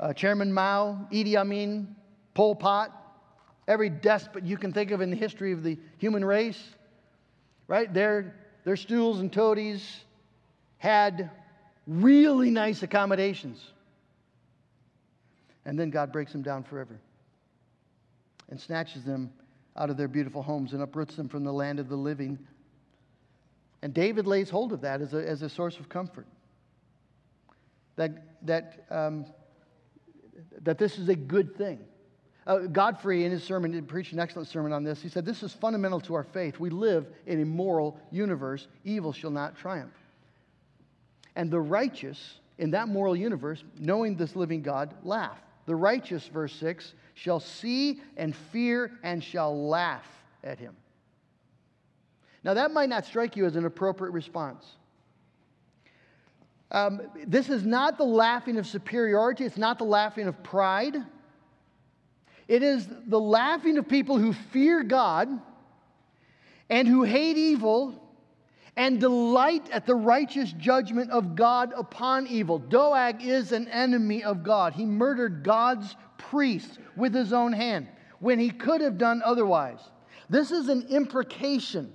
Uh, 0.00 0.12
Chairman 0.12 0.52
Mao, 0.52 1.06
Idi 1.12 1.36
Amin, 1.36 1.94
Pol 2.34 2.56
Pot, 2.56 2.90
every 3.68 3.88
despot 3.88 4.44
you 4.44 4.56
can 4.56 4.72
think 4.72 4.90
of 4.90 5.00
in 5.00 5.10
the 5.10 5.16
history 5.16 5.52
of 5.52 5.62
the 5.62 5.78
human 5.98 6.24
race, 6.24 6.60
right? 7.68 7.92
Their, 7.92 8.34
their 8.64 8.76
stools 8.76 9.20
and 9.20 9.32
toadies 9.32 10.04
had 10.78 11.30
really 11.86 12.50
nice 12.50 12.82
accommodations. 12.82 13.62
And 15.64 15.78
then 15.78 15.90
God 15.90 16.12
breaks 16.12 16.32
them 16.32 16.42
down 16.42 16.64
forever 16.64 16.98
and 18.50 18.60
snatches 18.60 19.04
them 19.04 19.32
out 19.76 19.90
of 19.90 19.96
their 19.96 20.08
beautiful 20.08 20.42
homes 20.42 20.72
and 20.72 20.82
uproots 20.82 21.16
them 21.16 21.28
from 21.28 21.44
the 21.44 21.52
land 21.52 21.78
of 21.78 21.88
the 21.88 21.96
living. 21.96 22.38
And 23.82 23.92
David 23.92 24.26
lays 24.26 24.50
hold 24.50 24.72
of 24.72 24.80
that 24.82 25.00
as 25.00 25.14
a, 25.14 25.28
as 25.28 25.42
a 25.42 25.48
source 25.48 25.78
of 25.78 25.88
comfort. 25.88 26.26
That, 27.96 28.46
that, 28.46 28.86
um, 28.90 29.26
that 30.62 30.78
this 30.78 30.98
is 30.98 31.08
a 31.08 31.14
good 31.14 31.56
thing. 31.56 31.80
Uh, 32.46 32.58
Godfrey, 32.58 33.24
in 33.24 33.30
his 33.30 33.42
sermon, 33.42 33.72
he 33.72 33.80
preached 33.80 34.12
an 34.12 34.20
excellent 34.20 34.48
sermon 34.48 34.72
on 34.72 34.84
this. 34.84 35.00
He 35.00 35.08
said, 35.08 35.24
This 35.24 35.42
is 35.42 35.52
fundamental 35.52 36.00
to 36.02 36.14
our 36.14 36.24
faith. 36.24 36.60
We 36.60 36.70
live 36.70 37.06
in 37.26 37.40
a 37.40 37.44
moral 37.44 37.98
universe. 38.10 38.66
Evil 38.84 39.12
shall 39.12 39.30
not 39.30 39.56
triumph. 39.56 39.94
And 41.36 41.50
the 41.50 41.60
righteous 41.60 42.38
in 42.58 42.70
that 42.72 42.88
moral 42.88 43.16
universe, 43.16 43.64
knowing 43.78 44.16
this 44.16 44.36
living 44.36 44.62
God, 44.62 44.94
laugh. 45.02 45.38
The 45.66 45.74
righteous, 45.74 46.26
verse 46.28 46.54
6, 46.54 46.94
shall 47.14 47.40
see 47.40 48.00
and 48.16 48.34
fear 48.34 48.90
and 49.02 49.22
shall 49.22 49.68
laugh 49.68 50.06
at 50.42 50.58
him. 50.58 50.76
Now, 52.42 52.54
that 52.54 52.72
might 52.72 52.90
not 52.90 53.06
strike 53.06 53.36
you 53.36 53.46
as 53.46 53.56
an 53.56 53.64
appropriate 53.64 54.10
response. 54.10 54.66
Um, 56.70 57.00
this 57.26 57.48
is 57.48 57.64
not 57.64 57.96
the 57.96 58.04
laughing 58.04 58.58
of 58.58 58.66
superiority, 58.66 59.44
it's 59.44 59.56
not 59.56 59.78
the 59.78 59.84
laughing 59.84 60.26
of 60.26 60.42
pride. 60.42 60.96
It 62.46 62.62
is 62.62 62.86
the 63.06 63.20
laughing 63.20 63.78
of 63.78 63.88
people 63.88 64.18
who 64.18 64.34
fear 64.34 64.82
God 64.82 65.28
and 66.68 66.86
who 66.86 67.02
hate 67.02 67.38
evil 67.38 68.03
and 68.76 69.00
delight 69.00 69.70
at 69.70 69.86
the 69.86 69.94
righteous 69.94 70.52
judgment 70.52 71.10
of 71.10 71.36
God 71.36 71.72
upon 71.76 72.26
evil. 72.26 72.58
Doeg 72.58 73.24
is 73.24 73.52
an 73.52 73.68
enemy 73.68 74.24
of 74.24 74.42
God. 74.42 74.72
He 74.72 74.84
murdered 74.84 75.44
God's 75.44 75.94
priests 76.18 76.78
with 76.96 77.14
his 77.14 77.32
own 77.32 77.52
hand 77.52 77.88
when 78.18 78.38
he 78.38 78.50
could 78.50 78.80
have 78.80 78.98
done 78.98 79.22
otherwise. 79.24 79.78
This 80.28 80.50
is 80.50 80.68
an 80.68 80.86
imprecation, 80.88 81.92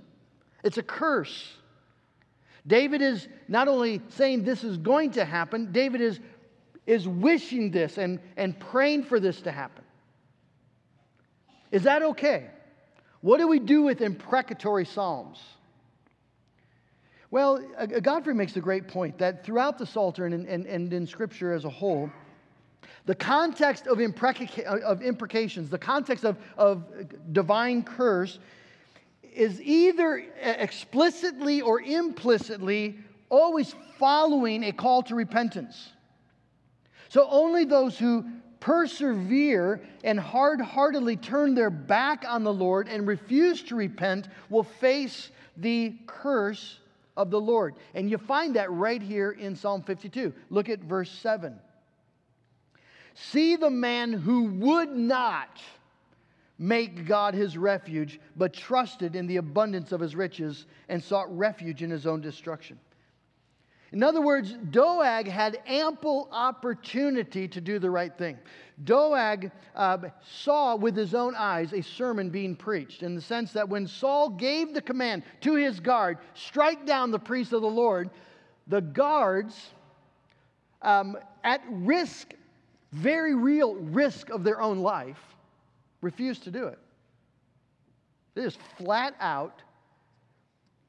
it's 0.64 0.78
a 0.78 0.82
curse. 0.82 1.56
David 2.66 3.00
is 3.00 3.26
not 3.48 3.68
only 3.68 4.02
saying 4.10 4.44
this 4.44 4.64
is 4.64 4.76
going 4.76 5.12
to 5.12 5.24
happen, 5.24 5.72
David 5.72 6.02
is, 6.02 6.20
is 6.86 7.08
wishing 7.08 7.70
this 7.70 7.96
and, 7.96 8.20
and 8.36 8.58
praying 8.60 9.04
for 9.04 9.18
this 9.18 9.40
to 9.42 9.50
happen. 9.50 9.82
Is 11.72 11.84
that 11.84 12.02
okay? 12.02 12.48
What 13.22 13.38
do 13.38 13.48
we 13.48 13.58
do 13.58 13.82
with 13.82 14.02
imprecatory 14.02 14.84
psalms? 14.84 15.40
Well, 17.30 17.64
uh, 17.78 17.82
uh, 17.82 18.00
Godfrey 18.00 18.34
makes 18.34 18.56
a 18.56 18.60
great 18.60 18.88
point 18.88 19.18
that 19.18 19.44
throughout 19.44 19.78
the 19.78 19.86
Psalter 19.86 20.26
and, 20.26 20.34
and, 20.46 20.66
and 20.66 20.92
in 20.92 21.06
Scripture 21.06 21.52
as 21.52 21.64
a 21.64 21.70
whole, 21.70 22.10
the 23.06 23.14
context 23.14 23.86
of, 23.86 23.98
impreca- 23.98 24.66
uh, 24.66 24.80
of 24.84 25.00
imprecations, 25.00 25.70
the 25.70 25.78
context 25.78 26.24
of, 26.24 26.36
of 26.56 26.84
divine 27.32 27.84
curse, 27.84 28.40
is 29.32 29.60
either 29.62 30.24
explicitly 30.42 31.60
or 31.60 31.80
implicitly 31.80 32.98
always 33.28 33.76
following 33.96 34.64
a 34.64 34.72
call 34.72 35.02
to 35.04 35.14
repentance. 35.14 35.92
So 37.10 37.28
only 37.30 37.64
those 37.64 37.96
who 37.96 38.24
persevere 38.58 39.80
and 40.02 40.18
hard 40.18 40.60
heartedly 40.60 41.16
turn 41.16 41.54
their 41.54 41.70
back 41.70 42.24
on 42.26 42.42
the 42.42 42.52
Lord 42.52 42.88
and 42.88 43.06
refuse 43.06 43.62
to 43.64 43.76
repent 43.76 44.28
will 44.48 44.64
face 44.64 45.30
the 45.56 45.94
curse 46.06 46.79
of 47.16 47.30
the 47.30 47.40
Lord. 47.40 47.74
And 47.94 48.10
you 48.10 48.18
find 48.18 48.56
that 48.56 48.70
right 48.70 49.02
here 49.02 49.32
in 49.32 49.56
Psalm 49.56 49.82
52. 49.82 50.32
Look 50.48 50.68
at 50.68 50.80
verse 50.80 51.10
7. 51.10 51.58
See 53.14 53.56
the 53.56 53.70
man 53.70 54.12
who 54.12 54.44
would 54.44 54.90
not 54.90 55.60
make 56.58 57.06
God 57.06 57.34
his 57.34 57.56
refuge, 57.56 58.20
but 58.36 58.52
trusted 58.52 59.16
in 59.16 59.26
the 59.26 59.38
abundance 59.38 59.92
of 59.92 60.00
his 60.00 60.14
riches 60.14 60.66
and 60.88 61.02
sought 61.02 61.36
refuge 61.36 61.82
in 61.82 61.90
his 61.90 62.06
own 62.06 62.20
destruction. 62.20 62.78
In 63.92 64.04
other 64.04 64.20
words, 64.20 64.56
Doeg 64.70 65.26
had 65.26 65.58
ample 65.66 66.28
opportunity 66.30 67.48
to 67.48 67.60
do 67.60 67.78
the 67.80 67.90
right 67.90 68.16
thing. 68.16 68.38
Doeg 68.84 69.50
uh, 69.74 69.98
saw 70.22 70.76
with 70.76 70.96
his 70.96 71.14
own 71.14 71.34
eyes 71.34 71.72
a 71.72 71.82
sermon 71.82 72.30
being 72.30 72.54
preached 72.54 73.02
in 73.02 73.16
the 73.16 73.20
sense 73.20 73.52
that 73.52 73.68
when 73.68 73.88
Saul 73.88 74.30
gave 74.30 74.74
the 74.74 74.80
command 74.80 75.24
to 75.40 75.54
his 75.54 75.80
guard, 75.80 76.18
strike 76.34 76.86
down 76.86 77.10
the 77.10 77.18
priests 77.18 77.52
of 77.52 77.62
the 77.62 77.68
Lord, 77.68 78.10
the 78.68 78.80
guards, 78.80 79.70
um, 80.82 81.16
at 81.42 81.62
risk, 81.68 82.32
very 82.92 83.34
real 83.34 83.74
risk 83.74 84.30
of 84.30 84.44
their 84.44 84.60
own 84.60 84.78
life, 84.78 85.20
refused 86.00 86.44
to 86.44 86.52
do 86.52 86.66
it. 86.66 86.78
They 88.34 88.42
just 88.42 88.60
flat 88.78 89.14
out 89.18 89.62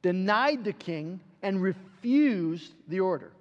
denied 0.02 0.64
the 0.64 0.74
king 0.74 1.20
and 1.42 1.62
refused 1.62 2.74
the 2.88 3.00
order. 3.00 3.32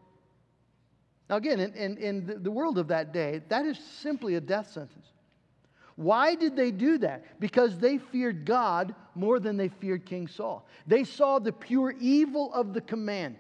Now, 1.28 1.36
again, 1.36 1.60
in, 1.60 1.72
in, 1.74 1.96
in 1.98 2.42
the 2.42 2.50
world 2.50 2.76
of 2.78 2.88
that 2.88 3.12
day, 3.12 3.42
that 3.48 3.64
is 3.64 3.78
simply 3.78 4.34
a 4.34 4.40
death 4.40 4.72
sentence. 4.72 5.06
Why 5.96 6.34
did 6.34 6.56
they 6.56 6.70
do 6.70 6.98
that? 6.98 7.40
Because 7.40 7.78
they 7.78 7.98
feared 7.98 8.44
God 8.44 8.94
more 9.14 9.38
than 9.38 9.56
they 9.56 9.68
feared 9.68 10.06
King 10.06 10.26
Saul. 10.26 10.66
They 10.86 11.04
saw 11.04 11.38
the 11.38 11.52
pure 11.52 11.94
evil 12.00 12.52
of 12.54 12.72
the 12.72 12.80
command. 12.80 13.36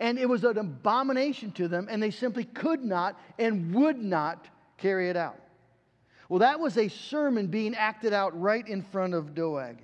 And 0.00 0.18
it 0.18 0.28
was 0.28 0.42
an 0.42 0.58
abomination 0.58 1.52
to 1.52 1.68
them, 1.68 1.86
and 1.88 2.02
they 2.02 2.10
simply 2.10 2.44
could 2.44 2.84
not 2.84 3.18
and 3.38 3.72
would 3.74 3.98
not 3.98 4.48
carry 4.78 5.08
it 5.08 5.16
out. 5.16 5.38
Well, 6.28 6.40
that 6.40 6.58
was 6.58 6.76
a 6.76 6.88
sermon 6.88 7.46
being 7.46 7.74
acted 7.74 8.12
out 8.12 8.38
right 8.38 8.66
in 8.66 8.82
front 8.82 9.14
of 9.14 9.34
Doeg. 9.34 9.78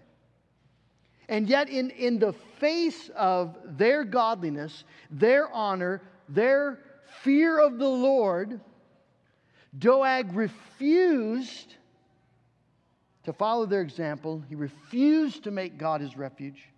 And 1.28 1.48
yet, 1.48 1.68
in, 1.68 1.90
in 1.90 2.18
the 2.18 2.32
face 2.58 3.10
of 3.14 3.56
their 3.64 4.04
godliness, 4.04 4.84
their 5.10 5.52
honor, 5.52 6.00
their 6.28 6.78
fear 7.22 7.58
of 7.58 7.78
the 7.78 7.88
Lord, 7.88 8.60
Doeg 9.78 10.32
refused 10.32 11.74
to 13.24 13.32
follow 13.32 13.66
their 13.66 13.82
example. 13.82 14.42
He 14.48 14.54
refused 14.54 15.44
to 15.44 15.50
make 15.50 15.76
God 15.76 16.00
his 16.00 16.16
refuge 16.16 16.70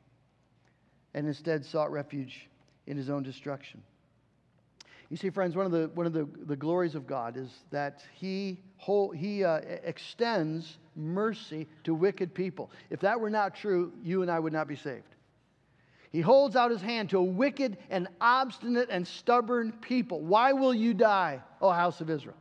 and 1.15 1.27
instead 1.27 1.65
sought 1.65 1.93
refuge 1.93 2.49
in 2.87 2.97
his 2.97 3.09
own 3.09 3.23
destruction. 3.23 3.83
You 5.11 5.17
see, 5.17 5.31
friends, 5.31 5.57
one 5.57 5.67
of 5.67 5.73
the, 5.73 5.91
one 5.95 6.07
of 6.07 6.13
the, 6.13 6.29
the 6.47 6.57
glories 6.57 6.95
of 6.95 7.07
God 7.07 7.37
is 7.37 7.51
that 7.71 8.03
he, 8.15 8.61
whole, 8.77 9.11
he 9.11 9.45
uh, 9.45 9.57
extends 9.83 10.79
mercy 11.01 11.67
to 11.85 11.95
wicked 11.95 12.35
people. 12.35 12.71
If 12.91 13.01
that 13.01 13.21
were 13.21 13.31
not 13.31 13.55
true, 13.55 13.93
you 14.03 14.23
and 14.23 14.31
I 14.31 14.39
would 14.39 14.53
not 14.53 14.69
be 14.69 14.77
saved. 14.77 15.17
He 16.13 16.21
holds 16.21 16.57
out 16.57 16.71
his 16.71 16.81
hand 16.83 17.11
to 17.11 17.19
a 17.19 17.23
wicked 17.23 17.79
and 17.89 18.09
obstinate 18.21 18.89
and 18.91 19.07
stubborn 19.07 19.73
people. 19.81 20.21
Why 20.21 20.53
will 20.53 20.75
you 20.75 20.93
die, 20.93 21.41
O 21.61 21.71
house 21.71 22.01
of 22.01 22.11
Israel? 22.11 22.37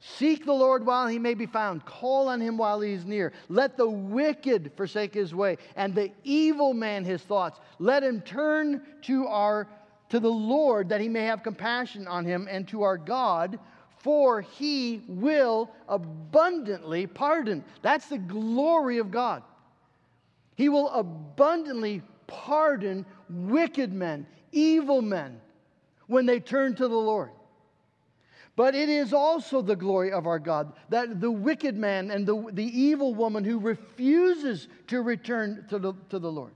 Seek 0.00 0.44
the 0.44 0.52
Lord 0.52 0.84
while 0.84 1.06
he 1.06 1.20
may 1.20 1.34
be 1.34 1.46
found. 1.46 1.84
Call 1.84 2.28
on 2.28 2.40
him 2.40 2.56
while 2.58 2.80
he 2.80 2.92
is 2.92 3.04
near. 3.04 3.32
Let 3.48 3.76
the 3.76 3.88
wicked 3.88 4.72
forsake 4.76 5.14
his 5.14 5.32
way, 5.32 5.58
and 5.76 5.94
the 5.94 6.10
evil 6.24 6.74
man 6.74 7.04
his 7.04 7.22
thoughts. 7.22 7.60
Let 7.78 8.02
him 8.02 8.20
turn 8.20 8.82
to 9.02 9.28
our 9.28 9.68
to 10.08 10.20
the 10.20 10.28
Lord 10.28 10.90
that 10.90 11.00
he 11.00 11.08
may 11.08 11.24
have 11.24 11.42
compassion 11.42 12.06
on 12.06 12.24
him, 12.24 12.48
and 12.50 12.66
to 12.68 12.82
our 12.82 12.98
God, 12.98 13.58
for 14.02 14.40
he 14.40 15.02
will 15.06 15.70
abundantly 15.88 17.06
pardon. 17.06 17.64
That's 17.82 18.06
the 18.06 18.18
glory 18.18 18.98
of 18.98 19.10
God. 19.10 19.42
He 20.56 20.68
will 20.68 20.90
abundantly 20.90 22.02
pardon 22.26 23.06
wicked 23.30 23.92
men, 23.92 24.26
evil 24.50 25.02
men, 25.02 25.40
when 26.08 26.26
they 26.26 26.40
turn 26.40 26.74
to 26.74 26.88
the 26.88 26.94
Lord. 26.94 27.30
But 28.54 28.74
it 28.74 28.88
is 28.88 29.14
also 29.14 29.62
the 29.62 29.76
glory 29.76 30.12
of 30.12 30.26
our 30.26 30.38
God 30.38 30.72
that 30.90 31.20
the 31.20 31.30
wicked 31.30 31.76
man 31.76 32.10
and 32.10 32.26
the, 32.26 32.50
the 32.52 32.80
evil 32.80 33.14
woman 33.14 33.44
who 33.44 33.58
refuses 33.58 34.68
to 34.88 35.00
return 35.00 35.64
to 35.70 35.78
the, 35.78 35.94
to 36.10 36.18
the 36.18 36.30
Lord, 36.30 36.52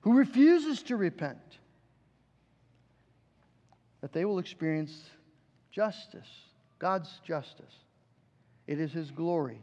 who 0.00 0.14
refuses 0.14 0.82
to 0.82 0.96
repent, 0.96 1.38
that 4.02 4.12
they 4.12 4.26
will 4.26 4.38
experience 4.38 5.08
justice, 5.74 6.28
God's 6.78 7.10
justice. 7.26 7.74
It 8.66 8.78
is 8.78 8.92
His 8.92 9.10
glory 9.10 9.58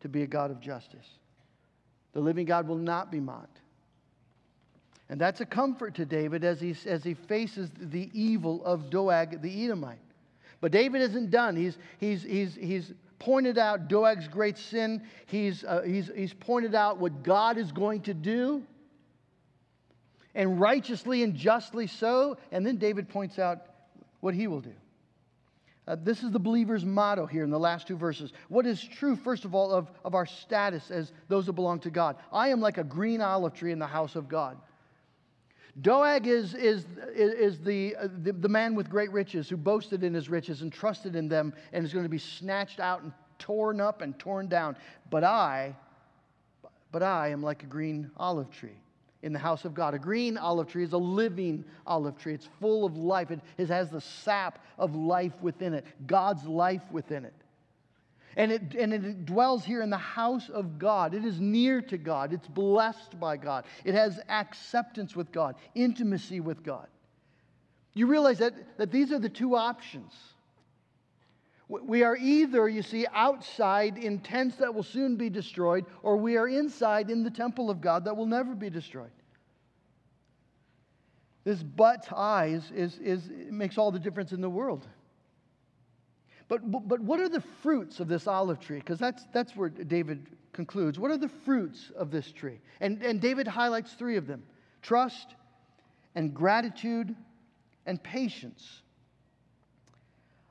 to 0.00 0.08
be 0.08 0.22
a 0.22 0.26
God 0.26 0.50
of 0.50 0.60
justice. 0.60 1.06
The 2.12 2.20
living 2.20 2.46
God 2.46 2.66
will 2.66 2.76
not 2.76 3.10
be 3.10 3.20
mocked. 3.20 3.60
And 5.08 5.20
that's 5.20 5.40
a 5.40 5.46
comfort 5.46 5.94
to 5.96 6.06
David 6.06 6.42
as 6.42 6.60
he, 6.60 6.74
as 6.86 7.04
he 7.04 7.14
faces 7.14 7.70
the 7.78 8.08
evil 8.14 8.64
of 8.64 8.88
Doeg 8.88 9.42
the 9.42 9.64
Edomite. 9.64 9.98
But 10.60 10.72
David 10.72 11.02
isn't 11.02 11.30
done. 11.30 11.54
He's, 11.54 11.76
he's, 11.98 12.22
he's, 12.22 12.54
he's 12.54 12.92
pointed 13.18 13.58
out 13.58 13.88
Doeg's 13.88 14.28
great 14.28 14.56
sin, 14.56 15.02
he's, 15.26 15.64
uh, 15.64 15.82
he's, 15.82 16.10
he's 16.14 16.32
pointed 16.32 16.74
out 16.74 16.98
what 16.98 17.22
God 17.22 17.58
is 17.58 17.70
going 17.72 18.02
to 18.02 18.14
do, 18.14 18.62
and 20.34 20.58
righteously 20.58 21.22
and 21.22 21.34
justly 21.34 21.86
so. 21.86 22.38
And 22.50 22.66
then 22.66 22.78
David 22.78 23.08
points 23.08 23.38
out 23.38 23.58
what 24.20 24.34
he 24.34 24.46
will 24.46 24.60
do. 24.60 24.72
Uh, 25.88 25.96
this 26.00 26.22
is 26.22 26.30
the 26.30 26.38
believer's 26.38 26.84
motto 26.84 27.26
here 27.26 27.42
in 27.42 27.50
the 27.50 27.58
last 27.58 27.88
two 27.88 27.96
verses. 27.96 28.32
What 28.48 28.66
is 28.66 28.80
true, 28.80 29.16
first 29.16 29.44
of 29.44 29.54
all, 29.54 29.72
of, 29.72 29.90
of 30.04 30.14
our 30.14 30.26
status 30.26 30.90
as 30.92 31.12
those 31.28 31.46
who 31.46 31.52
belong 31.52 31.80
to 31.80 31.90
God? 31.90 32.16
I 32.32 32.48
am 32.48 32.60
like 32.60 32.78
a 32.78 32.84
green 32.84 33.20
olive 33.20 33.54
tree 33.54 33.72
in 33.72 33.80
the 33.80 33.86
house 33.86 34.14
of 34.14 34.28
God. 34.28 34.56
Doeg 35.80 36.26
is, 36.26 36.54
is, 36.54 36.86
is 37.14 37.58
the, 37.58 37.96
uh, 37.96 38.08
the, 38.22 38.32
the 38.32 38.48
man 38.48 38.74
with 38.74 38.90
great 38.90 39.10
riches 39.10 39.48
who 39.48 39.56
boasted 39.56 40.04
in 40.04 40.14
his 40.14 40.28
riches 40.28 40.62
and 40.62 40.72
trusted 40.72 41.16
in 41.16 41.28
them 41.28 41.52
and 41.72 41.84
is 41.84 41.92
going 41.92 42.04
to 42.04 42.10
be 42.10 42.18
snatched 42.18 42.78
out 42.78 43.02
and 43.02 43.12
torn 43.38 43.80
up 43.80 44.02
and 44.02 44.16
torn 44.18 44.48
down. 44.48 44.76
But 45.10 45.24
I, 45.24 45.74
but 46.92 47.02
I 47.02 47.28
am 47.28 47.42
like 47.42 47.64
a 47.64 47.66
green 47.66 48.10
olive 48.18 48.50
tree 48.50 48.78
in 49.22 49.32
the 49.32 49.38
house 49.38 49.64
of 49.64 49.74
God. 49.74 49.94
A 49.94 49.98
green 49.98 50.36
olive 50.36 50.66
tree 50.66 50.84
is 50.84 50.92
a 50.92 50.98
living 50.98 51.64
olive 51.86 52.18
tree. 52.18 52.34
It's 52.34 52.48
full 52.60 52.84
of 52.84 52.96
life. 52.96 53.30
It, 53.30 53.68
has 53.68 53.90
the 53.90 54.00
sap 54.00 54.58
of 54.78 54.94
life 54.94 55.32
within 55.40 55.74
it, 55.74 55.86
God's 56.06 56.44
life 56.44 56.82
within 56.90 57.24
it. 57.24 57.34
And 58.36 58.50
it, 58.50 58.74
and 58.74 58.92
it 58.92 59.26
dwells 59.26 59.64
here 59.64 59.82
in 59.82 59.90
the 59.90 59.98
house 59.98 60.48
of 60.48 60.78
God. 60.78 61.14
It 61.14 61.24
is 61.24 61.38
near 61.38 61.82
to 61.82 61.98
God. 61.98 62.32
It's 62.32 62.48
blessed 62.48 63.20
by 63.20 63.36
God. 63.36 63.64
It 63.84 63.94
has 63.94 64.18
acceptance 64.28 65.14
with 65.14 65.30
God, 65.32 65.54
intimacy 65.74 66.40
with 66.40 66.62
God. 66.64 66.86
You 67.94 68.06
realize 68.06 68.38
that, 68.38 68.78
that 68.78 68.90
these 68.90 69.12
are 69.12 69.18
the 69.18 69.28
two 69.28 69.54
options. 69.54 70.12
We 71.80 72.02
are 72.02 72.16
either, 72.16 72.68
you 72.68 72.82
see, 72.82 73.06
outside 73.14 73.96
in 73.96 74.18
tents 74.18 74.56
that 74.56 74.74
will 74.74 74.82
soon 74.82 75.16
be 75.16 75.30
destroyed, 75.30 75.86
or 76.02 76.16
we 76.16 76.36
are 76.36 76.46
inside 76.46 77.10
in 77.10 77.22
the 77.22 77.30
temple 77.30 77.70
of 77.70 77.80
God 77.80 78.04
that 78.04 78.16
will 78.16 78.26
never 78.26 78.54
be 78.54 78.68
destroyed. 78.68 79.10
This 81.44 81.62
but 81.62 82.12
eyes 82.14 82.70
is, 82.74 82.98
is, 82.98 83.30
makes 83.50 83.78
all 83.78 83.90
the 83.90 83.98
difference 83.98 84.32
in 84.32 84.40
the 84.40 84.50
world. 84.50 84.86
But, 86.48 86.70
but 86.70 87.00
what 87.00 87.20
are 87.20 87.28
the 87.30 87.42
fruits 87.62 88.00
of 88.00 88.08
this 88.08 88.26
olive 88.26 88.60
tree? 88.60 88.78
Because 88.78 88.98
that's, 88.98 89.24
that's 89.32 89.56
where 89.56 89.70
David 89.70 90.26
concludes. 90.52 90.98
What 90.98 91.10
are 91.10 91.16
the 91.16 91.30
fruits 91.30 91.90
of 91.96 92.10
this 92.10 92.30
tree? 92.30 92.60
And, 92.80 93.02
and 93.02 93.20
David 93.20 93.48
highlights 93.48 93.94
three 93.94 94.16
of 94.16 94.26
them 94.26 94.42
trust 94.82 95.34
and 96.14 96.34
gratitude 96.34 97.16
and 97.86 98.02
patience. 98.02 98.81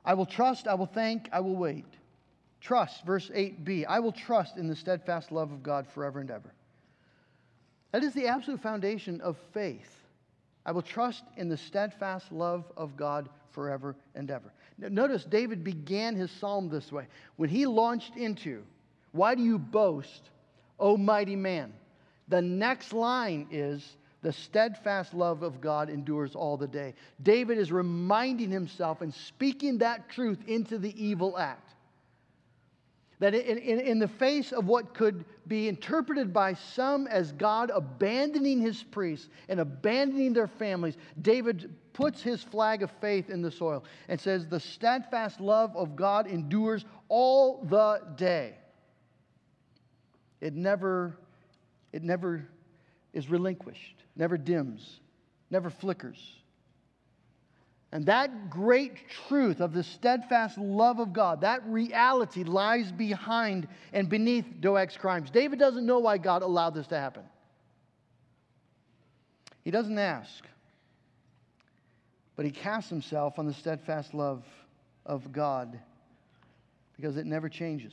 I 0.04 0.14
will 0.14 0.26
trust, 0.26 0.66
I 0.66 0.74
will 0.74 0.86
thank, 0.86 1.28
I 1.32 1.40
will 1.40 1.56
wait. 1.56 1.86
Trust, 2.60 3.04
verse 3.04 3.30
8b. 3.30 3.86
I 3.88 4.00
will 4.00 4.12
trust 4.12 4.56
in 4.56 4.68
the 4.68 4.76
steadfast 4.76 5.32
love 5.32 5.52
of 5.52 5.62
God 5.62 5.86
forever 5.86 6.20
and 6.20 6.30
ever. 6.30 6.52
That 7.92 8.04
is 8.04 8.14
the 8.14 8.28
absolute 8.28 8.60
foundation 8.60 9.20
of 9.20 9.36
faith. 9.52 9.98
I 10.64 10.72
will 10.72 10.82
trust 10.82 11.24
in 11.36 11.48
the 11.48 11.56
steadfast 11.56 12.32
love 12.32 12.64
of 12.76 12.96
God 12.96 13.28
forever 13.50 13.96
and 14.14 14.30
ever. 14.30 14.52
Notice 14.78 15.24
David 15.24 15.62
began 15.62 16.16
his 16.16 16.30
psalm 16.30 16.68
this 16.68 16.90
way. 16.90 17.06
When 17.36 17.48
he 17.48 17.66
launched 17.66 18.16
into, 18.16 18.62
Why 19.10 19.34
do 19.34 19.42
you 19.42 19.58
boast, 19.58 20.30
O 20.78 20.96
mighty 20.96 21.36
man? 21.36 21.72
The 22.28 22.40
next 22.40 22.92
line 22.92 23.48
is, 23.50 23.96
The 24.22 24.32
steadfast 24.32 25.14
love 25.14 25.42
of 25.42 25.60
God 25.60 25.90
endures 25.90 26.36
all 26.36 26.56
the 26.56 26.68
day. 26.68 26.94
David 27.22 27.58
is 27.58 27.72
reminding 27.72 28.50
himself 28.50 29.00
and 29.00 29.12
speaking 29.12 29.78
that 29.78 30.08
truth 30.08 30.38
into 30.46 30.78
the 30.78 30.94
evil 31.04 31.36
act. 31.36 31.74
That 33.18 33.34
in, 33.34 33.58
in, 33.58 33.80
in, 33.80 33.98
the 33.98 34.08
face 34.08 34.50
of 34.50 34.66
what 34.66 34.94
could 34.94 35.24
be 35.46 35.68
interpreted 35.68 36.32
by 36.32 36.54
some 36.54 37.06
as 37.06 37.30
God 37.32 37.70
abandoning 37.72 38.60
his 38.60 38.82
priests 38.82 39.28
and 39.48 39.60
abandoning 39.60 40.32
their 40.32 40.48
families, 40.48 40.96
David 41.20 41.72
puts 41.92 42.20
his 42.20 42.42
flag 42.42 42.82
of 42.82 42.90
faith 43.00 43.30
in 43.30 43.42
the 43.42 43.50
soil 43.50 43.84
and 44.08 44.20
says, 44.20 44.48
The 44.48 44.58
steadfast 44.58 45.40
love 45.40 45.76
of 45.76 45.94
God 45.94 46.26
endures 46.26 46.84
all 47.08 47.62
the 47.64 48.00
day. 48.16 48.56
It 50.40 50.54
never, 50.54 51.16
it 51.92 52.02
never 52.02 52.48
is 53.12 53.28
relinquished, 53.28 54.04
never 54.16 54.36
dims, 54.36 55.00
never 55.50 55.70
flickers. 55.70 56.18
And 57.92 58.06
that 58.06 58.48
great 58.48 58.96
truth 59.28 59.60
of 59.60 59.74
the 59.74 59.82
steadfast 59.82 60.56
love 60.56 60.98
of 60.98 61.12
God, 61.12 61.42
that 61.42 61.62
reality 61.66 62.42
lies 62.42 62.90
behind 62.90 63.68
and 63.92 64.08
beneath 64.08 64.46
Doeg's 64.60 64.96
crimes. 64.96 65.30
David 65.30 65.58
doesn't 65.58 65.84
know 65.84 65.98
why 65.98 66.16
God 66.16 66.40
allowed 66.40 66.74
this 66.74 66.86
to 66.86 66.98
happen. 66.98 67.22
He 69.62 69.70
doesn't 69.70 69.98
ask, 69.98 70.44
but 72.34 72.46
he 72.46 72.50
casts 72.50 72.88
himself 72.88 73.38
on 73.38 73.46
the 73.46 73.54
steadfast 73.54 74.14
love 74.14 74.42
of 75.04 75.30
God 75.30 75.78
because 76.96 77.18
it 77.18 77.26
never 77.26 77.48
changes. 77.48 77.92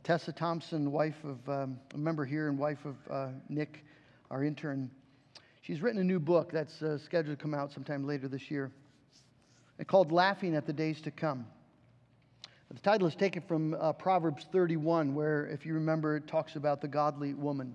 Tessa 0.00 0.32
Thompson, 0.32 0.90
wife 0.90 1.22
of 1.24 1.48
um, 1.48 1.78
a 1.94 1.98
member 1.98 2.24
here 2.24 2.48
and 2.48 2.58
wife 2.58 2.84
of 2.84 2.96
uh, 3.10 3.28
Nick, 3.48 3.84
our 4.30 4.42
intern, 4.42 4.90
She's 5.64 5.80
written 5.80 5.98
a 5.98 6.04
new 6.04 6.20
book 6.20 6.52
that's 6.52 6.82
uh, 6.82 6.98
scheduled 6.98 7.38
to 7.38 7.42
come 7.42 7.54
out 7.54 7.72
sometime 7.72 8.06
later 8.06 8.28
this 8.28 8.50
year. 8.50 8.70
It's 9.78 9.88
called 9.88 10.12
Laughing 10.12 10.54
at 10.54 10.66
the 10.66 10.74
Days 10.74 11.00
to 11.00 11.10
Come. 11.10 11.46
The 12.70 12.80
title 12.80 13.08
is 13.08 13.14
taken 13.14 13.40
from 13.40 13.72
uh, 13.72 13.94
Proverbs 13.94 14.44
31, 14.52 15.14
where, 15.14 15.46
if 15.46 15.64
you 15.64 15.72
remember, 15.72 16.16
it 16.16 16.26
talks 16.26 16.56
about 16.56 16.82
the 16.82 16.88
godly 16.88 17.32
woman. 17.32 17.74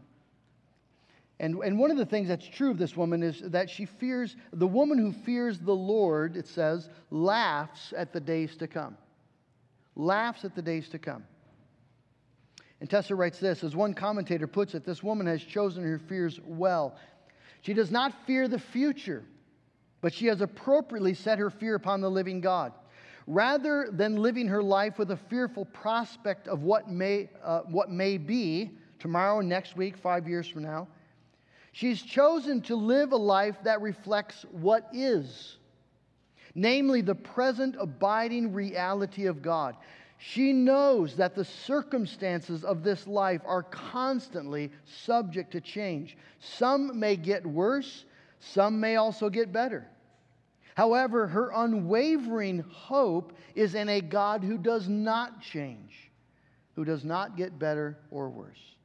And, 1.39 1.55
and 1.63 1.79
one 1.79 1.89
of 1.89 1.97
the 1.97 2.05
things 2.05 2.27
that's 2.27 2.47
true 2.47 2.69
of 2.69 2.77
this 2.77 2.95
woman 2.95 3.23
is 3.23 3.41
that 3.41 3.71
she 3.71 3.85
fears, 3.85 4.35
the 4.53 4.67
woman 4.67 4.99
who 4.99 5.11
fears 5.11 5.57
the 5.57 5.75
Lord, 5.75 6.37
it 6.37 6.45
says, 6.45 6.91
laughs 7.09 7.91
at 7.97 8.13
the 8.13 8.19
days 8.19 8.55
to 8.57 8.67
come. 8.67 8.95
Laughs 9.95 10.45
at 10.45 10.53
the 10.53 10.61
days 10.61 10.89
to 10.89 10.99
come. 10.99 11.23
And 12.81 12.89
Tessa 12.89 13.15
writes 13.15 13.39
this 13.39 13.63
as 13.63 13.75
one 13.75 13.93
commentator 13.93 14.47
puts 14.47 14.73
it, 14.73 14.85
this 14.85 15.03
woman 15.03 15.27
has 15.27 15.43
chosen 15.43 15.83
her 15.83 15.99
fears 15.99 16.39
well. 16.45 16.95
She 17.61 17.73
does 17.73 17.91
not 17.91 18.13
fear 18.25 18.47
the 18.47 18.59
future, 18.59 19.25
but 20.01 20.13
she 20.13 20.27
has 20.27 20.41
appropriately 20.41 21.13
set 21.13 21.39
her 21.39 21.49
fear 21.49 21.75
upon 21.75 21.99
the 22.01 22.09
living 22.09 22.39
God. 22.39 22.71
Rather 23.27 23.89
than 23.91 24.15
living 24.15 24.47
her 24.47 24.63
life 24.63 24.97
with 24.97 25.11
a 25.11 25.17
fearful 25.17 25.65
prospect 25.65 26.47
of 26.47 26.63
what 26.63 26.89
may, 26.89 27.29
uh, 27.43 27.61
what 27.61 27.91
may 27.91 28.17
be 28.17 28.71
tomorrow, 28.97 29.41
next 29.41 29.75
week, 29.77 29.97
five 29.97 30.27
years 30.27 30.47
from 30.47 30.63
now, 30.63 30.87
she's 31.73 32.01
chosen 32.01 32.61
to 32.61 32.75
live 32.75 33.11
a 33.11 33.17
life 33.17 33.57
that 33.63 33.81
reflects 33.81 34.45
what 34.51 34.89
is, 34.93 35.57
namely 36.55 37.01
the 37.01 37.13
present 37.13 37.75
abiding 37.79 38.53
reality 38.53 39.25
of 39.25 39.41
God. 39.41 39.75
She 40.21 40.51
knows 40.51 41.15
that 41.15 41.33
the 41.33 41.45
circumstances 41.45 42.65
of 42.65 42.83
this 42.83 43.07
life 43.07 43.41
are 43.45 43.63
constantly 43.63 44.69
subject 44.85 45.51
to 45.51 45.61
change. 45.61 46.17
Some 46.39 46.99
may 46.99 47.15
get 47.15 47.45
worse, 47.45 48.03
some 48.41 48.81
may 48.81 48.97
also 48.97 49.29
get 49.29 49.53
better. 49.53 49.87
However, 50.75 51.25
her 51.27 51.51
unwavering 51.55 52.59
hope 52.59 53.31
is 53.55 53.75
in 53.75 53.87
a 53.87 54.01
God 54.01 54.43
who 54.43 54.57
does 54.57 54.89
not 54.89 55.41
change, 55.41 56.11
who 56.75 56.83
does 56.83 57.05
not 57.05 57.37
get 57.37 57.57
better 57.57 57.97
or 58.11 58.29
worse. 58.29 58.75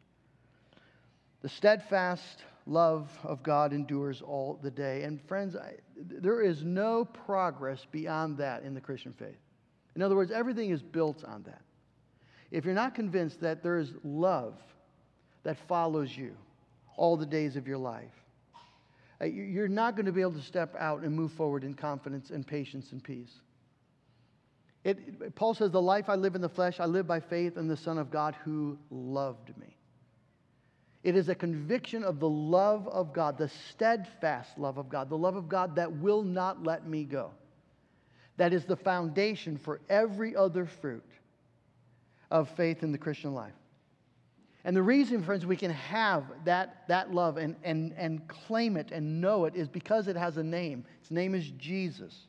The 1.43 1.49
steadfast 1.49 2.45
love 2.65 3.11
of 3.25 3.43
God 3.43 3.73
endures 3.73 4.23
all 4.23 4.59
the 4.63 4.71
day. 4.71 5.03
And 5.03 5.21
friends, 5.23 5.57
I, 5.57 5.75
there 5.97 6.43
is 6.43 6.63
no 6.63 7.05
progress 7.05 7.85
beyond 7.91 8.39
that 8.39 8.63
in 8.63 8.73
the 8.73 8.81
Christian 8.81 9.13
faith. 9.13 9.44
In 9.97 10.03
other 10.03 10.17
words, 10.17 10.33
everything 10.33 10.71
is 10.71 10.83
built 10.83 11.25
on 11.25 11.43
that. 11.45 11.63
If 12.51 12.65
you're 12.65 12.75
not 12.75 12.95
convinced 12.95 13.41
that 13.41 13.63
there 13.63 13.79
is 13.79 13.93
love 14.03 14.55
that 15.45 15.57
follows 15.69 16.17
you 16.17 16.35
all 16.97 17.17
the 17.17 17.27
days 17.27 17.57
of 17.57 17.67
your 17.67 17.79
life, 17.79 18.13
uh, 19.21 19.27
you're 19.27 19.69
not 19.69 19.97
going 19.97 20.07
to 20.07 20.13
be 20.13 20.21
able 20.21 20.33
to 20.33 20.43
step 20.43 20.75
out 20.79 21.03
and 21.03 21.15
move 21.15 21.33
forward 21.33 21.65
in 21.65 21.75
confidence 21.75 22.31
and 22.31 22.47
patience 22.47 22.93
and 22.93 23.03
peace. 23.03 23.33
It, 24.83 25.35
Paul 25.35 25.55
says, 25.55 25.71
The 25.71 25.81
life 25.81 26.09
I 26.09 26.15
live 26.15 26.35
in 26.35 26.41
the 26.41 26.49
flesh, 26.49 26.79
I 26.79 26.87
live 26.87 27.07
by 27.07 27.21
faith 27.21 27.57
in 27.57 27.69
the 27.69 27.77
Son 27.77 27.99
of 27.99 28.11
God 28.11 28.37
who 28.45 28.79
loved 28.91 29.57
me. 29.57 29.77
It 31.03 31.17
is 31.17 31.29
a 31.29 31.35
conviction 31.35 32.03
of 32.03 32.19
the 32.19 32.29
love 32.29 32.89
of 32.89 33.13
God, 33.13 33.39
the 33.39 33.51
steadfast 33.71 34.59
love 34.59 34.79
of 34.79 34.89
God, 34.89 35.11
the 35.11 35.19
love 35.19 35.37
of 35.37 35.49
God 35.49 35.77
that 35.77 35.93
will 35.93 36.23
not 36.23 36.63
let 36.65 36.87
me 36.87 37.05
go 37.05 37.31
that 38.37 38.53
is 38.53 38.65
the 38.65 38.77
foundation 38.77 39.57
for 39.57 39.81
every 39.89 40.35
other 40.35 40.67
fruit 40.67 41.05
of 42.31 42.49
faith 42.51 42.83
in 42.83 42.93
the 42.93 42.99
Christian 42.99 43.35
life. 43.35 43.53
And 44.65 44.75
the 44.75 44.83
reason, 44.83 45.23
friends, 45.23 45.45
we 45.45 45.57
can 45.57 45.71
have 45.71 46.25
that, 46.45 46.89
that 46.89 47.13
love 47.13 47.37
and, 47.37 47.55
and, 47.63 47.93
and 47.99 48.27
claim 48.29 48.77
it 48.77 48.93
and 48.93 49.21
know 49.21 49.45
it 49.45 49.55
is 49.55 49.69
because 49.69 50.09
it 50.09 50.17
has 50.17 50.39
a 50.39 50.43
name. 50.43 50.85
Its 51.03 51.11
name 51.11 51.35
is 51.35 51.51
Jesus. 51.59 52.29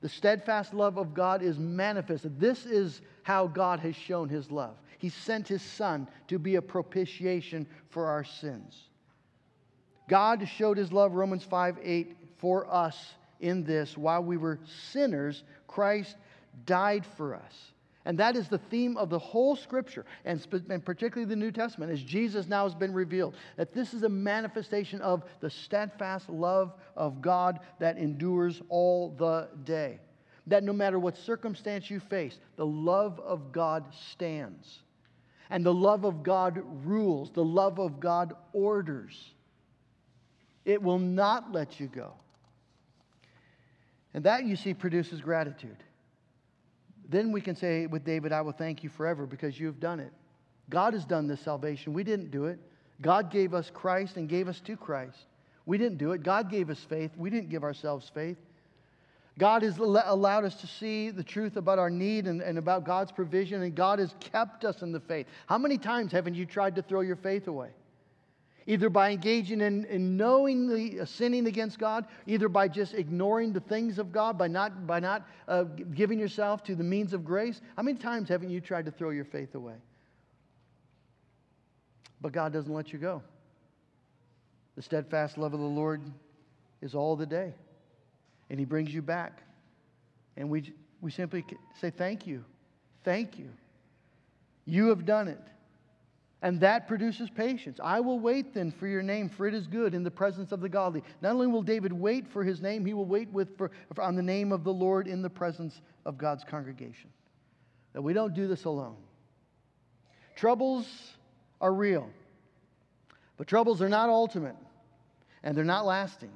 The 0.00 0.08
steadfast 0.08 0.74
love 0.74 0.98
of 0.98 1.14
God 1.14 1.42
is 1.42 1.58
manifested. 1.58 2.40
This 2.40 2.66
is 2.66 3.00
how 3.22 3.46
God 3.46 3.78
has 3.80 3.94
shown 3.94 4.28
his 4.28 4.50
love. 4.50 4.74
He 4.98 5.08
sent 5.08 5.46
his 5.46 5.62
Son 5.62 6.08
to 6.28 6.38
be 6.38 6.56
a 6.56 6.62
propitiation 6.62 7.66
for 7.88 8.06
our 8.06 8.24
sins. 8.24 8.88
God 10.08 10.46
showed 10.48 10.76
his 10.76 10.92
love, 10.92 11.14
Romans 11.14 11.44
5 11.44 11.78
8, 11.82 12.16
for 12.36 12.70
us 12.72 13.14
in 13.44 13.62
this 13.62 13.96
while 13.96 14.22
we 14.22 14.36
were 14.36 14.58
sinners, 14.90 15.44
Christ 15.68 16.16
died 16.64 17.04
for 17.16 17.34
us. 17.34 17.72
And 18.06 18.18
that 18.18 18.36
is 18.36 18.48
the 18.48 18.58
theme 18.58 18.96
of 18.96 19.08
the 19.08 19.18
whole 19.18 19.56
scripture, 19.56 20.04
and, 20.24 20.40
sp- 20.40 20.68
and, 20.68 20.84
particularly 20.84 21.28
the 21.28 21.36
New 21.36 21.50
Testament, 21.50 21.90
as 21.90 22.02
Jesus 22.02 22.46
now 22.46 22.64
has 22.64 22.74
been 22.74 22.92
revealed. 22.92 23.34
That 23.56 23.72
this 23.72 23.94
is 23.94 24.02
a 24.02 24.08
manifestation 24.08 25.00
of 25.00 25.24
the 25.40 25.48
steadfast 25.48 26.28
love 26.28 26.74
of 26.96 27.22
God 27.22 27.60
that 27.78 27.96
endures 27.96 28.60
all 28.68 29.14
the 29.16 29.48
day. 29.64 30.00
That 30.46 30.64
no 30.64 30.74
matter 30.74 30.98
what 30.98 31.16
circumstance 31.16 31.90
you 31.90 31.98
face, 31.98 32.38
the 32.56 32.66
love 32.66 33.20
of 33.20 33.52
God 33.52 33.84
stands. 34.10 34.82
And 35.48 35.64
the 35.64 35.72
love 35.72 36.04
of 36.04 36.22
God 36.22 36.62
rules, 36.84 37.30
the 37.30 37.44
love 37.44 37.78
of 37.78 38.00
God 38.00 38.34
orders. 38.52 39.32
It 40.66 40.82
will 40.82 40.98
not 40.98 41.52
let 41.52 41.80
you 41.80 41.86
go. 41.86 42.14
And 44.14 44.24
that, 44.24 44.44
you 44.44 44.56
see, 44.56 44.72
produces 44.72 45.20
gratitude. 45.20 45.76
Then 47.08 47.32
we 47.32 47.40
can 47.40 47.56
say 47.56 47.86
with 47.86 48.04
David, 48.04 48.32
I 48.32 48.40
will 48.40 48.52
thank 48.52 48.82
you 48.82 48.88
forever 48.88 49.26
because 49.26 49.58
you 49.58 49.66
have 49.66 49.80
done 49.80 50.00
it. 50.00 50.12
God 50.70 50.94
has 50.94 51.04
done 51.04 51.26
this 51.26 51.40
salvation. 51.40 51.92
We 51.92 52.04
didn't 52.04 52.30
do 52.30 52.46
it. 52.46 52.58
God 53.00 53.30
gave 53.30 53.52
us 53.52 53.70
Christ 53.74 54.16
and 54.16 54.28
gave 54.28 54.48
us 54.48 54.60
to 54.60 54.76
Christ. 54.76 55.26
We 55.66 55.78
didn't 55.78 55.98
do 55.98 56.12
it. 56.12 56.22
God 56.22 56.50
gave 56.50 56.70
us 56.70 56.78
faith. 56.78 57.10
We 57.16 57.28
didn't 57.28 57.50
give 57.50 57.64
ourselves 57.64 58.10
faith. 58.14 58.38
God 59.36 59.62
has 59.62 59.78
allowed 59.78 60.44
us 60.44 60.54
to 60.60 60.66
see 60.66 61.10
the 61.10 61.24
truth 61.24 61.56
about 61.56 61.80
our 61.80 61.90
need 61.90 62.28
and, 62.28 62.40
and 62.40 62.56
about 62.56 62.84
God's 62.84 63.10
provision, 63.10 63.62
and 63.62 63.74
God 63.74 63.98
has 63.98 64.14
kept 64.20 64.64
us 64.64 64.82
in 64.82 64.92
the 64.92 65.00
faith. 65.00 65.26
How 65.46 65.58
many 65.58 65.76
times 65.76 66.12
haven't 66.12 66.34
you 66.34 66.46
tried 66.46 66.76
to 66.76 66.82
throw 66.82 67.00
your 67.00 67.16
faith 67.16 67.48
away? 67.48 67.70
Either 68.66 68.88
by 68.88 69.10
engaging 69.10 69.60
in, 69.60 69.84
in 69.86 70.16
knowingly 70.16 71.04
sinning 71.06 71.46
against 71.46 71.78
God, 71.78 72.06
either 72.26 72.48
by 72.48 72.68
just 72.68 72.94
ignoring 72.94 73.52
the 73.52 73.60
things 73.60 73.98
of 73.98 74.12
God, 74.12 74.38
by 74.38 74.48
not, 74.48 74.86
by 74.86 75.00
not 75.00 75.26
uh, 75.48 75.64
giving 75.94 76.18
yourself 76.18 76.62
to 76.64 76.74
the 76.74 76.84
means 76.84 77.12
of 77.12 77.24
grace. 77.24 77.60
How 77.76 77.82
many 77.82 77.98
times 77.98 78.28
haven't 78.28 78.50
you 78.50 78.60
tried 78.60 78.86
to 78.86 78.90
throw 78.90 79.10
your 79.10 79.24
faith 79.24 79.54
away? 79.54 79.76
But 82.20 82.32
God 82.32 82.52
doesn't 82.52 82.72
let 82.72 82.92
you 82.92 82.98
go. 82.98 83.22
The 84.76 84.82
steadfast 84.82 85.36
love 85.38 85.52
of 85.52 85.60
the 85.60 85.66
Lord 85.66 86.02
is 86.80 86.94
all 86.94 87.16
the 87.16 87.26
day, 87.26 87.52
and 88.50 88.58
He 88.58 88.64
brings 88.64 88.92
you 88.92 89.02
back. 89.02 89.42
And 90.36 90.48
we, 90.48 90.72
we 91.00 91.10
simply 91.10 91.44
say, 91.80 91.90
Thank 91.90 92.26
you. 92.26 92.44
Thank 93.04 93.38
you. 93.38 93.50
You 94.64 94.88
have 94.88 95.04
done 95.04 95.28
it. 95.28 95.40
And 96.44 96.60
that 96.60 96.86
produces 96.86 97.30
patience. 97.30 97.80
I 97.82 98.00
will 98.00 98.20
wait 98.20 98.52
then 98.52 98.70
for 98.70 98.86
your 98.86 99.00
name, 99.00 99.30
for 99.30 99.46
it 99.46 99.54
is 99.54 99.66
good 99.66 99.94
in 99.94 100.04
the 100.04 100.10
presence 100.10 100.52
of 100.52 100.60
the 100.60 100.68
godly. 100.68 101.02
Not 101.22 101.32
only 101.32 101.46
will 101.46 101.62
David 101.62 101.90
wait 101.90 102.28
for 102.28 102.44
his 102.44 102.60
name, 102.60 102.84
he 102.84 102.92
will 102.92 103.06
wait 103.06 103.30
with, 103.30 103.56
for, 103.56 103.70
for, 103.94 104.02
on 104.02 104.14
the 104.14 104.22
name 104.22 104.52
of 104.52 104.62
the 104.62 104.72
Lord 104.72 105.08
in 105.08 105.22
the 105.22 105.30
presence 105.30 105.80
of 106.04 106.18
God's 106.18 106.44
congregation. 106.44 107.08
That 107.94 108.02
we 108.02 108.12
don't 108.12 108.34
do 108.34 108.46
this 108.46 108.66
alone. 108.66 108.98
Troubles 110.36 110.86
are 111.62 111.72
real, 111.72 112.10
but 113.38 113.46
troubles 113.46 113.80
are 113.80 113.88
not 113.88 114.10
ultimate, 114.10 114.56
and 115.44 115.56
they're 115.56 115.64
not 115.64 115.86
lasting. 115.86 116.32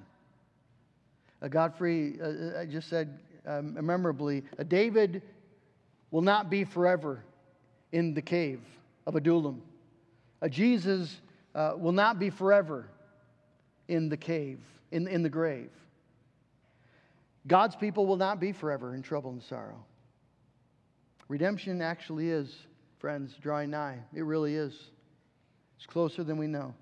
Uh, 1.43 1.49
Godfrey 1.49 2.19
uh, 2.19 2.61
uh 2.61 2.65
just 2.65 2.89
said 2.89 3.19
um, 3.47 3.75
memorably, 3.75 4.43
uh, 4.59 4.63
David 4.63 5.21
will 6.11 6.23
not 6.23 6.49
be 6.49 6.65
forever 6.65 7.23
in 7.93 8.15
the 8.15 8.23
cave 8.23 8.63
of 9.07 9.15
Adullam. 9.15 9.61
Jesus 10.47 11.21
uh, 11.55 11.73
will 11.77 11.93
not 11.93 12.19
be 12.19 12.31
forever 12.31 12.89
in 13.89 14.09
the 14.09 14.17
cave, 14.17 14.61
in, 14.93 15.09
in 15.09 15.23
the 15.23 15.29
grave. 15.29 15.71
God's 17.47 17.75
people 17.75 18.07
will 18.07 18.17
not 18.17 18.39
be 18.39 18.53
forever 18.53 18.95
in 18.95 19.03
trouble 19.03 19.31
and 19.31 19.43
sorrow. 19.43 19.85
Redemption 21.29 21.83
actually 21.83 22.31
is, 22.31 22.55
friends, 22.99 23.35
drawing 23.41 23.71
nigh. 23.71 23.99
It 24.15 24.23
really 24.23 24.55
is. 24.55 24.75
It's 25.77 25.87
closer 25.87 26.23
than 26.23 26.37
we 26.37 26.47
know. 26.47 26.75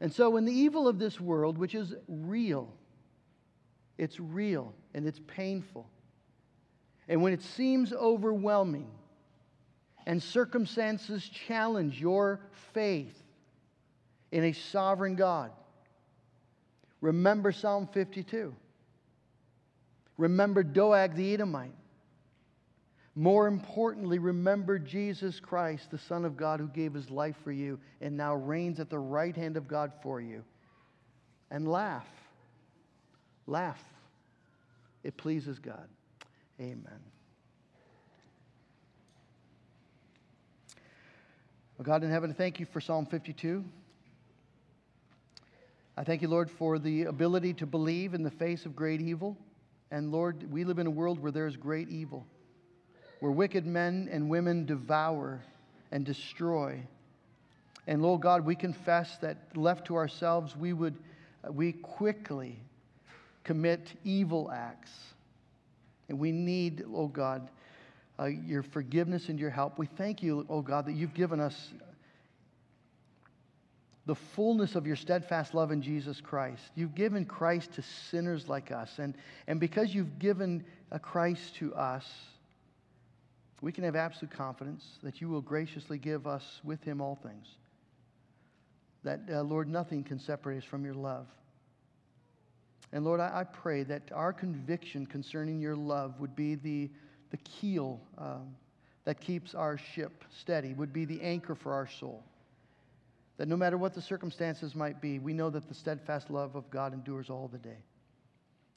And 0.00 0.12
so, 0.12 0.30
when 0.30 0.44
the 0.44 0.52
evil 0.52 0.86
of 0.86 0.98
this 0.98 1.20
world, 1.20 1.56
which 1.56 1.74
is 1.74 1.94
real, 2.08 2.68
it's 3.96 4.18
real 4.18 4.74
and 4.92 5.06
it's 5.06 5.20
painful, 5.26 5.88
and 7.08 7.22
when 7.22 7.32
it 7.32 7.42
seems 7.42 7.92
overwhelming, 7.92 8.90
and 10.06 10.22
circumstances 10.22 11.28
challenge 11.28 12.00
your 12.00 12.40
faith 12.72 13.22
in 14.32 14.44
a 14.44 14.52
sovereign 14.52 15.14
God, 15.14 15.50
remember 17.00 17.52
Psalm 17.52 17.88
52. 17.92 18.54
Remember 20.16 20.62
Doeg 20.62 21.14
the 21.14 21.34
Edomite. 21.34 21.74
More 23.16 23.46
importantly, 23.46 24.18
remember 24.18 24.78
Jesus 24.78 25.38
Christ, 25.38 25.90
the 25.90 25.98
Son 25.98 26.24
of 26.24 26.36
God, 26.36 26.58
who 26.58 26.66
gave 26.68 26.94
his 26.94 27.10
life 27.10 27.36
for 27.44 27.52
you 27.52 27.78
and 28.00 28.16
now 28.16 28.34
reigns 28.34 28.80
at 28.80 28.90
the 28.90 28.98
right 28.98 29.36
hand 29.36 29.56
of 29.56 29.68
God 29.68 29.92
for 30.02 30.20
you. 30.20 30.42
and 31.50 31.68
laugh. 31.68 32.08
Laugh. 33.46 33.82
It 35.04 35.16
pleases 35.16 35.58
God. 35.60 35.88
Amen. 36.60 37.13
Well, 41.76 41.84
God 41.84 42.04
in 42.04 42.10
heaven, 42.10 42.32
thank 42.32 42.60
you 42.60 42.66
for 42.66 42.80
Psalm 42.80 43.04
52. 43.04 43.64
I 45.96 46.04
thank 46.04 46.22
you, 46.22 46.28
Lord, 46.28 46.48
for 46.48 46.78
the 46.78 47.02
ability 47.04 47.52
to 47.54 47.66
believe 47.66 48.14
in 48.14 48.22
the 48.22 48.30
face 48.30 48.64
of 48.64 48.76
great 48.76 49.00
evil. 49.00 49.36
And 49.90 50.12
Lord, 50.12 50.48
we 50.52 50.62
live 50.62 50.78
in 50.78 50.86
a 50.86 50.90
world 50.90 51.18
where 51.18 51.32
there 51.32 51.48
is 51.48 51.56
great 51.56 51.88
evil, 51.88 52.24
where 53.18 53.32
wicked 53.32 53.66
men 53.66 54.08
and 54.12 54.30
women 54.30 54.66
devour 54.66 55.40
and 55.90 56.06
destroy. 56.06 56.80
And 57.88 58.00
Lord 58.02 58.20
God, 58.20 58.44
we 58.44 58.54
confess 58.54 59.18
that 59.18 59.56
left 59.56 59.86
to 59.86 59.96
ourselves, 59.96 60.56
we 60.56 60.72
would 60.72 60.94
uh, 61.42 61.50
we 61.50 61.72
quickly 61.72 62.56
commit 63.42 63.94
evil 64.04 64.48
acts. 64.54 64.92
And 66.08 66.20
we 66.20 66.30
need, 66.30 66.84
oh 66.94 67.08
God, 67.08 67.50
uh, 68.18 68.26
your 68.26 68.62
forgiveness 68.62 69.28
and 69.28 69.38
your 69.38 69.50
help. 69.50 69.78
We 69.78 69.86
thank 69.86 70.22
you, 70.22 70.46
oh 70.48 70.62
God, 70.62 70.86
that 70.86 70.94
you've 70.94 71.14
given 71.14 71.40
us 71.40 71.72
the 74.06 74.14
fullness 74.14 74.74
of 74.74 74.86
your 74.86 74.96
steadfast 74.96 75.54
love 75.54 75.72
in 75.72 75.80
Jesus 75.80 76.20
Christ. 76.20 76.62
You've 76.74 76.94
given 76.94 77.24
Christ 77.24 77.72
to 77.74 77.82
sinners 77.82 78.48
like 78.48 78.70
us. 78.70 78.98
And, 78.98 79.14
and 79.46 79.58
because 79.58 79.94
you've 79.94 80.18
given 80.18 80.64
a 80.90 80.98
Christ 80.98 81.56
to 81.56 81.74
us, 81.74 82.06
we 83.62 83.72
can 83.72 83.84
have 83.84 83.96
absolute 83.96 84.30
confidence 84.30 84.84
that 85.02 85.20
you 85.22 85.28
will 85.30 85.40
graciously 85.40 85.98
give 85.98 86.26
us 86.26 86.60
with 86.64 86.82
him 86.84 87.00
all 87.00 87.18
things. 87.22 87.46
That, 89.04 89.20
uh, 89.32 89.42
Lord, 89.42 89.68
nothing 89.68 90.04
can 90.04 90.18
separate 90.18 90.58
us 90.58 90.64
from 90.64 90.84
your 90.84 90.94
love. 90.94 91.26
And 92.92 93.04
Lord, 93.04 93.20
I, 93.20 93.40
I 93.40 93.44
pray 93.44 93.82
that 93.84 94.02
our 94.14 94.32
conviction 94.32 95.06
concerning 95.06 95.60
your 95.60 95.76
love 95.76 96.20
would 96.20 96.36
be 96.36 96.56
the, 96.56 96.90
the 97.34 97.38
keel 97.38 98.00
um, 98.16 98.54
that 99.06 99.20
keeps 99.20 99.56
our 99.56 99.76
ship 99.76 100.22
steady, 100.40 100.72
would 100.72 100.92
be 100.92 101.04
the 101.04 101.20
anchor 101.20 101.56
for 101.56 101.72
our 101.72 101.88
soul. 101.88 102.22
That 103.38 103.48
no 103.48 103.56
matter 103.56 103.76
what 103.76 103.92
the 103.92 104.00
circumstances 104.00 104.76
might 104.76 105.00
be, 105.00 105.18
we 105.18 105.32
know 105.32 105.50
that 105.50 105.66
the 105.66 105.74
steadfast 105.74 106.30
love 106.30 106.54
of 106.54 106.70
God 106.70 106.92
endures 106.92 107.30
all 107.30 107.48
the 107.48 107.58
day. 107.58 107.78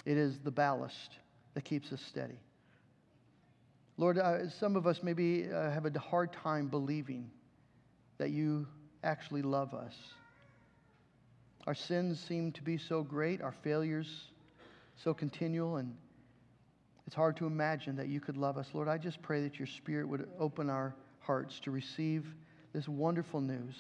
It 0.06 0.18
is 0.18 0.40
the 0.40 0.50
ballast 0.50 1.20
that 1.54 1.66
keeps 1.66 1.94
us 1.94 2.02
steady. 2.02 2.40
Lord, 3.96 4.18
uh, 4.18 4.50
some 4.50 4.76
of 4.76 4.88
us 4.88 5.04
maybe 5.04 5.48
uh, 5.54 5.70
have 5.70 5.86
a 5.86 6.00
hard 6.00 6.34
time 6.34 6.68
believing 6.68 7.30
that 8.18 8.32
you 8.32 8.66
actually 9.04 9.44
love 9.44 9.76
us. 9.76 9.94
Our 11.68 11.76
sins 11.76 12.20
seem 12.20 12.54
to 12.54 12.64
be 12.64 12.80
so 12.80 13.04
great, 13.04 13.40
our 13.40 13.54
failures 13.64 14.32
so 14.96 15.14
continual, 15.14 15.78
and 15.78 15.96
it's 17.08 17.16
hard 17.16 17.38
to 17.38 17.48
imagine 17.48 17.96
that 17.96 18.10
you 18.10 18.20
could 18.20 18.36
love 18.36 18.58
us. 18.58 18.68
Lord, 18.74 18.90
I 18.90 18.98
just 18.98 19.22
pray 19.22 19.42
that 19.44 19.58
your 19.58 19.66
Spirit 19.66 20.10
would 20.10 20.28
open 20.38 20.70
our 20.70 20.94
hearts 21.22 21.60
to 21.62 21.72
receive 21.72 22.26
this 22.74 22.90
wonderful 22.90 23.40
news 23.40 23.76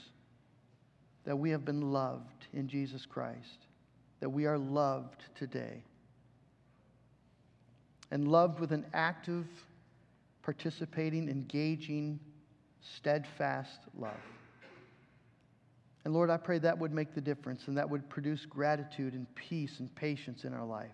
that 1.25 1.37
we 1.37 1.49
have 1.49 1.65
been 1.65 1.91
loved 1.91 2.47
in 2.53 2.69
Jesus 2.69 3.05
Christ, 3.05 3.67
that 4.21 4.29
we 4.29 4.45
are 4.45 4.57
loved 4.57 5.25
today, 5.35 5.83
and 8.11 8.29
loved 8.29 8.61
with 8.61 8.71
an 8.71 8.85
active, 8.93 9.45
participating, 10.41 11.27
engaging, 11.27 12.17
steadfast 12.95 13.81
love. 13.93 14.13
And 16.05 16.13
Lord, 16.13 16.29
I 16.29 16.37
pray 16.37 16.59
that 16.59 16.79
would 16.79 16.93
make 16.93 17.13
the 17.13 17.19
difference 17.19 17.67
and 17.67 17.77
that 17.77 17.89
would 17.89 18.07
produce 18.07 18.45
gratitude 18.45 19.13
and 19.13 19.27
peace 19.35 19.81
and 19.81 19.93
patience 19.93 20.45
in 20.45 20.53
our 20.53 20.65
life. 20.65 20.87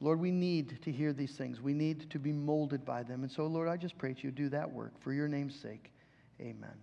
Lord, 0.00 0.20
we 0.20 0.30
need 0.30 0.80
to 0.82 0.92
hear 0.92 1.12
these 1.12 1.32
things. 1.36 1.60
We 1.60 1.72
need 1.72 2.10
to 2.10 2.18
be 2.18 2.32
molded 2.32 2.84
by 2.84 3.02
them. 3.02 3.22
And 3.22 3.32
so, 3.32 3.46
Lord, 3.46 3.68
I 3.68 3.76
just 3.76 3.96
pray 3.96 4.12
that 4.12 4.22
you 4.22 4.30
do 4.30 4.48
that 4.50 4.70
work 4.70 4.92
for 5.00 5.12
your 5.12 5.28
name's 5.28 5.58
sake. 5.58 5.90
Amen. 6.40 6.76